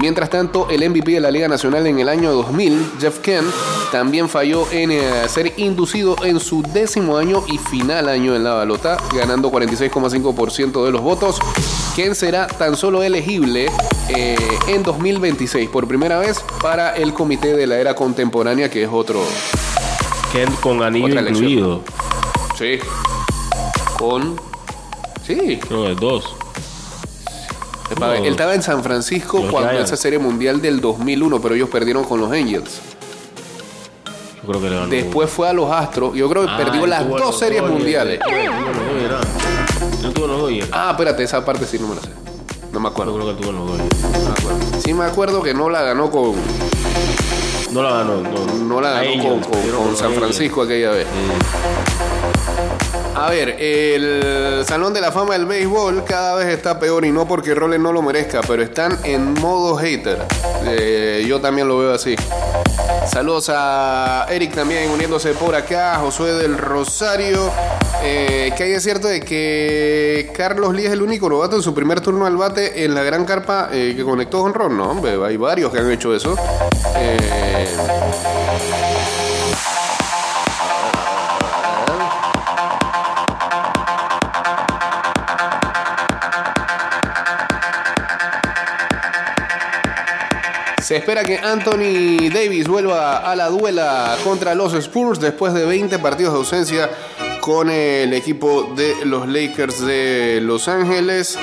[0.00, 3.46] Mientras tanto, el MVP de la Liga Nacional en el año 2000, Jeff Kent,
[3.92, 8.54] también falló en eh, ser inducido en su décimo año y final año en la
[8.54, 11.38] balota, ganando 46,5% de los votos.
[11.94, 13.70] Kent será tan solo elegible
[14.08, 14.36] eh,
[14.66, 19.22] en 2026 por primera vez para el comité de la era contemporánea, que es otro,
[20.32, 21.82] Kent con anillo incluido.
[22.58, 22.80] Sí.
[23.96, 24.34] Con.
[25.24, 25.60] Sí.
[25.68, 26.43] Creo que es
[28.00, 28.12] No.
[28.12, 29.90] Él estaba en San Francisco Los cuando Giants.
[29.92, 32.80] esa serie mundial del 2001, pero ellos perdieron con los Angels.
[34.42, 34.88] Yo creo que le ganó.
[34.88, 36.14] Después fue a los Astros.
[36.14, 37.78] Yo creo que Ah, perdió las dos los series Dodgers.
[37.78, 38.20] mundiales.
[40.02, 40.68] Él tuvo los Dodgers.
[40.72, 42.08] Ah, espérate, esa parte sí no me la sé.
[42.72, 43.14] No me Yo acuerdo.
[43.14, 43.82] creo que tuvo los no me
[44.30, 44.80] acuerdo.
[44.84, 46.34] Sí me acuerdo que no la ganó con,
[47.72, 48.16] No la ganó.
[48.20, 50.12] No, no la ganó con, San.
[50.12, 51.06] Francisco aquella vez.
[53.16, 57.28] A ver, el Salón de la Fama del Béisbol cada vez está peor y no
[57.28, 60.18] porque Rollins no lo merezca, pero están en modo hater.
[60.64, 62.16] Eh, yo también lo veo así.
[63.06, 67.52] Saludos a Eric también uniéndose por acá, Josué del Rosario.
[68.02, 71.72] Eh, que hay de cierto de que Carlos Lee es el único novato en su
[71.72, 75.24] primer turno al bate en la gran carpa eh, que conectó con Ron, ¿no?
[75.24, 76.36] Hay varios que han hecho eso.
[76.96, 77.16] Eh,
[90.94, 95.98] Se espera que Anthony Davis vuelva a la duela contra los Spurs después de 20
[95.98, 96.88] partidos de ausencia
[97.40, 101.36] con el equipo de los Lakers de Los Ángeles.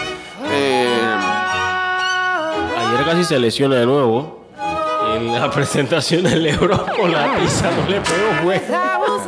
[0.50, 0.88] Eh,
[2.78, 4.46] Ayer casi se lesiona de nuevo.
[5.18, 8.62] En la presentación del Lebron con la pizza no le pegó, güey.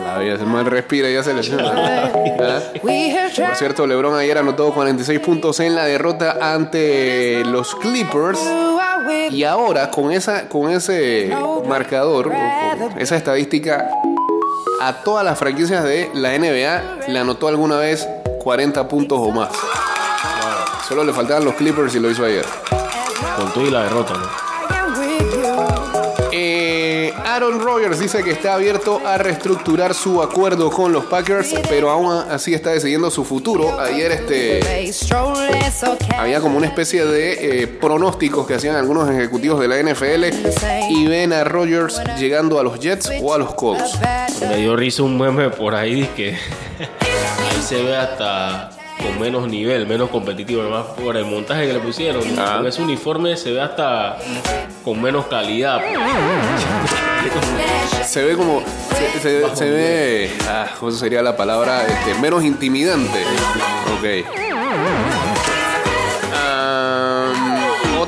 [0.06, 1.70] la vida se mal respira y ya se lesiona.
[1.76, 2.60] ¿Ah?
[2.82, 8.40] Por cierto, LeBron ayer anotó 46 puntos en la derrota ante los Clippers.
[9.32, 11.36] Y ahora, con, esa, con ese
[11.68, 13.90] marcador, con esa estadística,
[14.82, 18.08] a todas las franquicias de la NBA le anotó alguna vez
[18.44, 19.50] 40 puntos o más.
[20.88, 22.46] Solo le faltaban los Clippers y lo hizo ayer.
[23.38, 24.43] Con todo y la derrota, ¿no?
[27.34, 32.14] Aaron Rodgers dice que está abierto a reestructurar su acuerdo con los Packers, pero aún
[32.30, 33.80] así está decidiendo su futuro.
[33.80, 34.92] Ayer este
[36.16, 40.26] había como una especie de eh, pronósticos que hacían algunos ejecutivos de la NFL
[40.92, 43.98] y ven a Rodgers llegando a los Jets o a los Colts.
[44.48, 46.34] Me dio risa un meme por ahí que
[46.80, 48.70] ahí se ve hasta
[49.02, 52.22] con menos nivel, menos competitivo, además por el montaje que le pusieron.
[52.38, 52.58] Ah.
[52.58, 54.20] Con ese uniforme se ve hasta
[54.84, 55.82] con menos calidad.
[58.06, 58.62] Se ve como
[58.98, 61.86] se, se- se ve, ah, ¿cómo sería la palabra?
[61.88, 63.20] Este, menos intimidante.
[63.98, 64.26] Ok.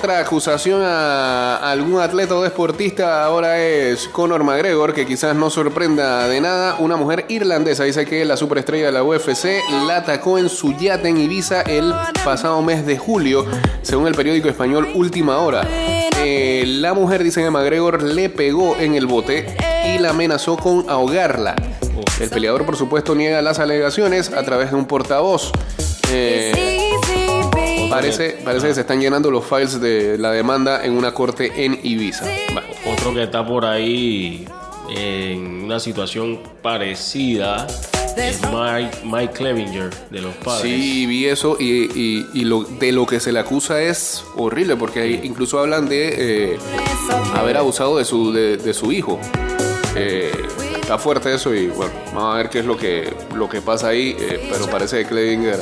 [0.06, 6.28] Otra acusación a algún atleta o deportista ahora es Conor McGregor, que quizás no sorprenda
[6.28, 6.76] de nada.
[6.78, 11.10] Una mujer irlandesa dice que la superestrella de la UFC la atacó en su yate
[11.10, 11.92] en Ibiza el
[12.24, 13.48] pasado mes de julio,
[13.82, 15.68] según el periódico español Última Hora.
[15.72, 20.88] Eh, la mujer dice que McGregor le pegó en el bote y la amenazó con
[20.88, 21.56] ahogarla.
[22.20, 25.52] El peleador, por supuesto, niega las alegaciones a través de un portavoz.
[26.12, 26.85] Eh,
[27.96, 31.80] Parece, parece que se están llenando los files de la demanda en una corte en
[31.84, 32.26] Ibiza.
[32.54, 34.46] Bueno, Otro que está por ahí
[34.90, 37.66] en una situación parecida
[38.18, 40.62] es Mike, Mike Clevinger de los padres.
[40.72, 44.76] sí, vi eso y, y- y lo, de lo que se le acusa es horrible
[44.78, 46.58] porque ahí incluso hablan de eh,
[47.34, 49.20] haber abusado de su, de, de su hijo.
[49.98, 50.32] Eh,
[50.80, 53.90] está fuerte eso y bueno, vamos a ver qué es lo que, lo que pasa
[53.90, 55.60] ahí, eh, pero parece que Kledinger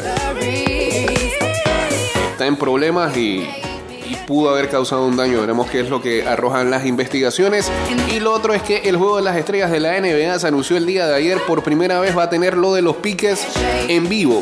[2.34, 3.48] está en problemas y,
[4.28, 5.42] pudo haber causado un daño.
[5.42, 7.70] Veremos qué es lo que arrojan las investigaciones.
[8.10, 10.78] Y lo otro es que el juego de las estrellas de la NBA se anunció
[10.78, 11.40] el día de ayer.
[11.46, 13.46] Por primera vez va a tener lo de los piques
[13.88, 14.42] en vivo.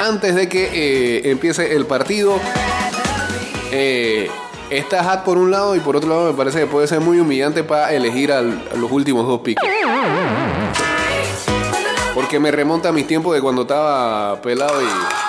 [0.00, 2.38] Antes de que eh, empiece el partido.
[3.72, 4.30] Eh,
[4.70, 7.18] está Hat por un lado y por otro lado me parece que puede ser muy
[7.18, 9.68] humillante para elegir a los últimos dos piques.
[12.14, 15.25] Porque me remonta a mis tiempos de cuando estaba pelado y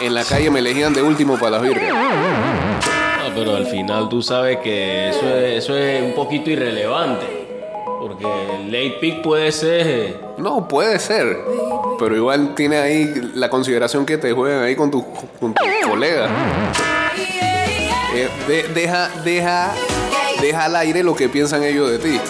[0.00, 1.62] en la calle me elegían de último para las.
[1.92, 7.26] Ah, pero al final tú sabes que eso es, eso es un poquito irrelevante.
[8.00, 10.20] Porque el late pick puede ser.
[10.38, 11.38] No, puede ser.
[11.98, 15.02] Pero igual tiene ahí la consideración que te juegan ahí con tus
[15.40, 15.54] con
[15.88, 16.30] colegas.
[18.14, 19.72] Eh, de- deja, deja,
[20.40, 22.20] deja al aire lo que piensan ellos de ti.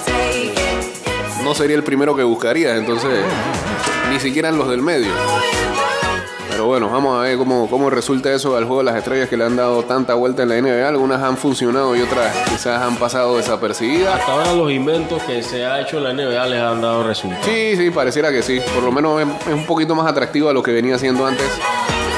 [1.44, 3.10] No sería el primero que buscarías, entonces
[4.10, 5.12] ni siquiera en los del medio.
[6.68, 9.44] Bueno, vamos a ver cómo, cómo resulta eso al juego de las estrellas que le
[9.44, 10.86] han dado tanta vuelta en la NBA.
[10.86, 14.20] Algunas han funcionado y otras quizás han pasado desapercibidas.
[14.20, 17.46] Hasta ahora los inventos que se ha hecho en la NBA les han dado resultados.
[17.46, 18.60] Sí, sí, pareciera que sí.
[18.74, 21.48] Por lo menos es, un poquito más atractivo a lo que venía haciendo antes.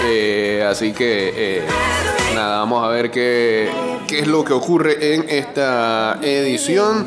[0.06, 1.62] Eh, así que, eh,
[2.34, 3.70] nada, vamos a ver qué,
[4.08, 7.06] qué es lo que ocurre en esta edición.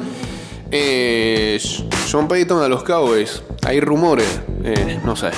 [0.72, 1.60] Eh,
[2.06, 3.44] Sean Payton a los Cowboys.
[3.66, 5.32] Hay rumores, eh, no sé.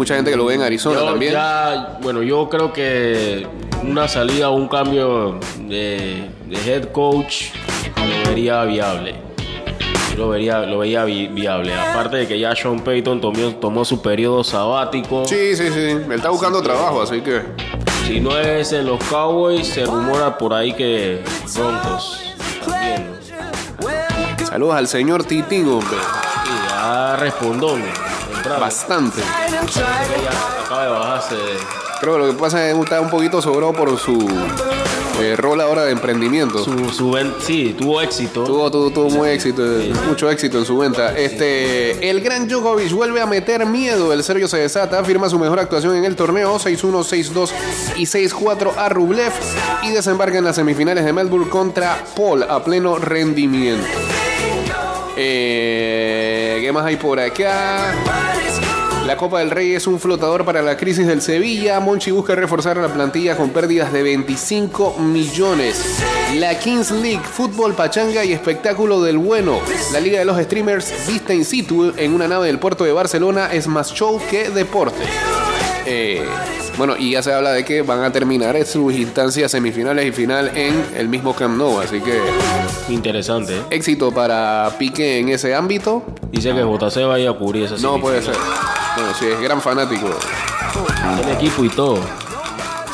[0.00, 1.32] Mucha gente que lo ve en Arizona Yo también.
[1.32, 3.46] ya- bueno, yo creo que
[3.82, 7.48] una salida o un cambio de, de head coach
[7.96, 9.14] lo vería viable.
[10.12, 11.74] Yo Lo vería, lo veía vi- viable.
[11.74, 15.26] Aparte de que ya Sean Payton tomó, tomó su periodo sabático.
[15.26, 15.80] Sí, sí, sí.
[15.90, 17.42] Él está buscando trabajo, así que.
[18.06, 21.22] Si no es en los Cowboys, se rumora por ahí que
[21.54, 22.22] Broncos.
[24.48, 25.98] Saludos al señor Titín, hombre.
[26.46, 27.82] Y ya respondón.
[28.48, 29.22] Bastante.
[30.64, 31.34] Acaba de bajarse.
[32.00, 34.26] Creo que lo que pasa es que está un poquito sobrado por su
[35.20, 36.64] eh, rol ahora de emprendimiento.
[36.64, 38.44] Su, su ven- sí, tuvo éxito.
[38.44, 39.62] Tuvo, tuvo, tuvo muy éxito,
[40.08, 41.14] mucho éxito en su venta.
[41.16, 44.12] Este, el gran Djokovic vuelve a meter miedo.
[44.14, 47.50] El serbio se desata, firma su mejor actuación en el torneo, 6-1, 6-2
[47.96, 49.32] y 6-4 a Rublev
[49.82, 53.86] y desembarca en las semifinales de Melbourne contra Paul a pleno rendimiento.
[55.22, 57.92] Eh, ¿Qué más hay por acá?
[59.04, 61.78] La Copa del Rey es un flotador para la crisis del Sevilla.
[61.78, 66.00] Monchi busca reforzar la plantilla con pérdidas de 25 millones.
[66.36, 69.60] La Kings League, fútbol, pachanga y espectáculo del bueno.
[69.92, 73.52] La Liga de los Streamers, vista in situ en una nave del puerto de Barcelona,
[73.52, 75.02] es más show que deporte.
[75.84, 76.24] Eh,
[76.80, 80.50] bueno, y ya se habla de que van a terminar sus instancias semifinales y final
[80.56, 81.78] en el mismo Camp Nou.
[81.78, 82.18] Así que
[82.88, 83.54] Interesante.
[83.54, 83.62] ¿eh?
[83.68, 86.02] éxito para Piqué en ese ámbito.
[86.32, 88.34] Dice que JC va a ir a cubrir esa No puede ser.
[88.96, 90.08] Bueno, sí, es gran fanático.
[91.16, 91.98] Tiene equipo y todo.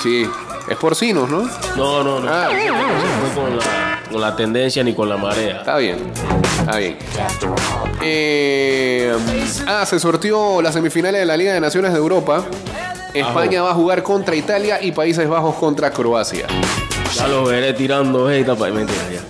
[0.03, 0.29] Sí,
[0.69, 1.49] es porcinos, ¿no?
[1.77, 2.29] No, no, no.
[2.29, 2.49] Ah.
[2.51, 5.59] No se fue con la, con la tendencia ni con la marea.
[5.59, 5.99] Está bien,
[6.59, 6.97] está bien.
[8.03, 9.17] Eh,
[9.69, 12.45] ah, se sortió las semifinales de la Liga de Naciones de Europa.
[13.21, 16.47] España va a jugar contra Italia y Países Bajos contra Croacia.
[17.15, 19.21] Ya lo veré tirando hate pa- Mentira, ya.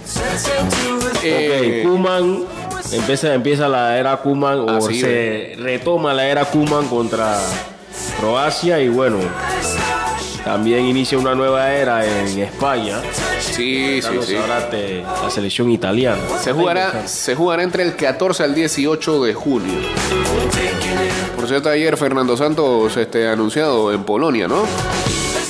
[1.23, 2.45] Eh, Ok, Kuman.
[2.93, 7.37] Empieza, empieza la era Kuman o Así, se retoma la era Kuman contra
[8.21, 9.19] Croacia y bueno,
[10.45, 13.01] también inicia una nueva era en España.
[13.41, 14.37] sí, sí, sí.
[14.37, 16.21] ahora te- la selección italiana.
[16.43, 19.75] Se jugará, se jugará entre el 14 al 18 de julio.
[21.47, 24.65] Por cierto, ayer Fernando Santos este, anunciado en Polonia, ¿no?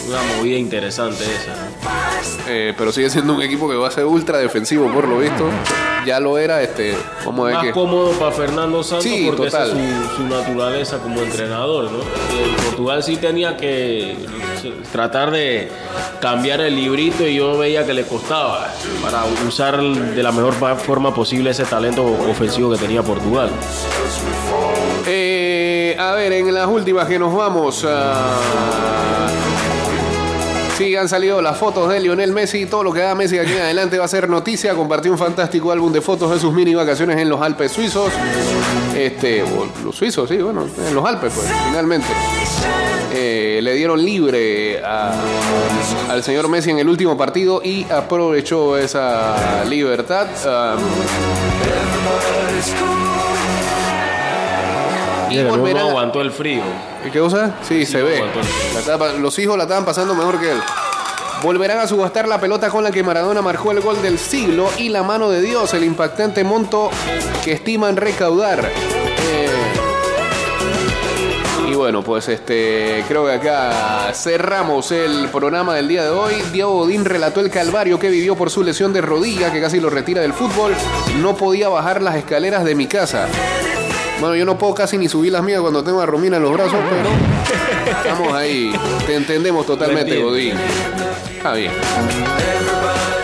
[0.07, 1.57] Una movida interesante esa.
[1.57, 2.51] ¿no?
[2.53, 5.49] Eh, pero sigue siendo un equipo que va a ser ultra defensivo, por lo visto.
[6.05, 6.95] Ya lo era, este,
[7.25, 10.99] vamos a ver Más cómodo para Fernando Santos Sí, porque esa es su, su naturaleza
[10.99, 12.01] como entrenador, ¿no?
[12.01, 14.19] En Portugal sí tenía que
[14.93, 15.71] tratar de
[16.21, 18.71] cambiar el librito y yo veía que le costaba
[19.03, 23.51] para usar de la mejor forma posible ese talento ofensivo que tenía Portugal.
[25.07, 25.56] Eh,
[25.95, 29.29] a ver, en las últimas que nos vamos a...
[30.77, 32.67] Sí, han salido las fotos de Lionel Messi.
[32.67, 34.75] Todo lo que haga Messi aquí en adelante va a ser noticia.
[34.75, 38.13] Compartió un fantástico álbum de fotos de sus mini vacaciones en los Alpes suizos.
[38.95, 39.43] Este,
[39.83, 42.09] los suizos, sí, bueno, en los Alpes, pues, finalmente.
[43.11, 50.27] Eh, le dieron libre al señor Messi en el último partido y aprovechó esa libertad.
[50.45, 50.77] Ah,
[55.31, 56.63] Y no, no aguantó el frío.
[57.11, 57.57] ¿Qué cosa?
[57.67, 58.17] Sí, se ve.
[58.17, 60.59] aguantó el- La estaba- los hijos la estaban pasando mejor que él.
[61.43, 64.89] Volverán a subastar la pelota con la que Maradona marcó el gol del siglo y
[64.89, 66.91] la mano de Dios, el impactante monto
[67.45, 68.61] que estiman recaudar.
[68.65, 69.49] Eh,
[71.71, 76.35] y bueno, pues este creo que acá cerramos el programa del día de hoy.
[76.53, 79.91] Diego Godín relató el calvario que vivió por su lesión de rodilla que casi lo
[79.91, 80.73] retira del fútbol.
[81.21, 83.29] No podía bajar las escaleras de mi casa.
[84.21, 86.53] Bueno, yo no puedo casi ni subir las mías cuando tengo a Romina en los
[86.53, 87.09] brazos, pero
[87.99, 88.73] estamos ahí.
[89.07, 90.21] Te entendemos totalmente.
[90.21, 90.55] Godín.
[91.37, 91.73] Está bien.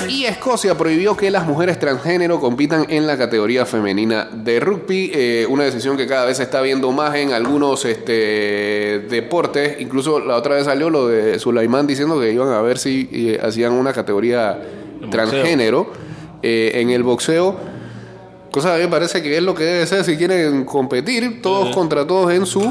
[0.09, 5.47] Y Escocia prohibió que las mujeres transgénero compitan en la categoría femenina de rugby, eh,
[5.49, 9.81] una decisión que cada vez se está viendo más en algunos este, deportes.
[9.81, 13.41] Incluso la otra vez salió lo de Sulaimán diciendo que iban a ver si eh,
[13.43, 14.61] hacían una categoría
[15.11, 15.91] transgénero
[16.43, 17.72] eh, en el boxeo.
[18.53, 21.41] Cosa que a mí me parece que es lo que debe ser si quieren competir
[21.43, 22.69] todos contra todos en su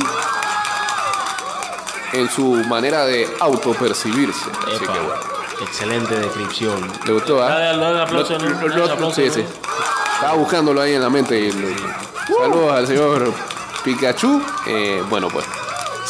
[2.13, 4.49] en su manera de autopercibirse.
[4.67, 5.31] Así que bueno.
[5.61, 6.91] Excelente descripción.
[7.05, 7.41] ¿Te gustó?
[7.41, 7.49] ah?
[7.49, 8.49] Dale, dale aplauso, ¿no?
[8.67, 9.33] lo- aplauso, sí, ¿no?
[9.33, 9.45] sí.
[10.15, 11.39] Estaba buscándolo ahí en la mente.
[11.39, 11.69] y lo-
[12.41, 13.33] Saludos al señor
[13.83, 14.41] Pikachu.
[14.67, 15.45] Eh, bueno, pues.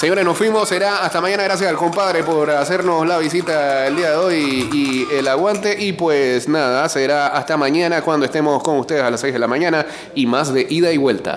[0.02, 0.68] Señores, nos fuimos.
[0.68, 1.43] Será hasta mañana.
[1.43, 5.76] Gracias al compadre por hacernos la visita el día de hoy y el aguante.
[5.80, 9.45] Y pues nada, será hasta mañana cuando estemos con ustedes a las 6 de la
[9.45, 9.86] mañana
[10.16, 11.30] y más de ida y vuelta.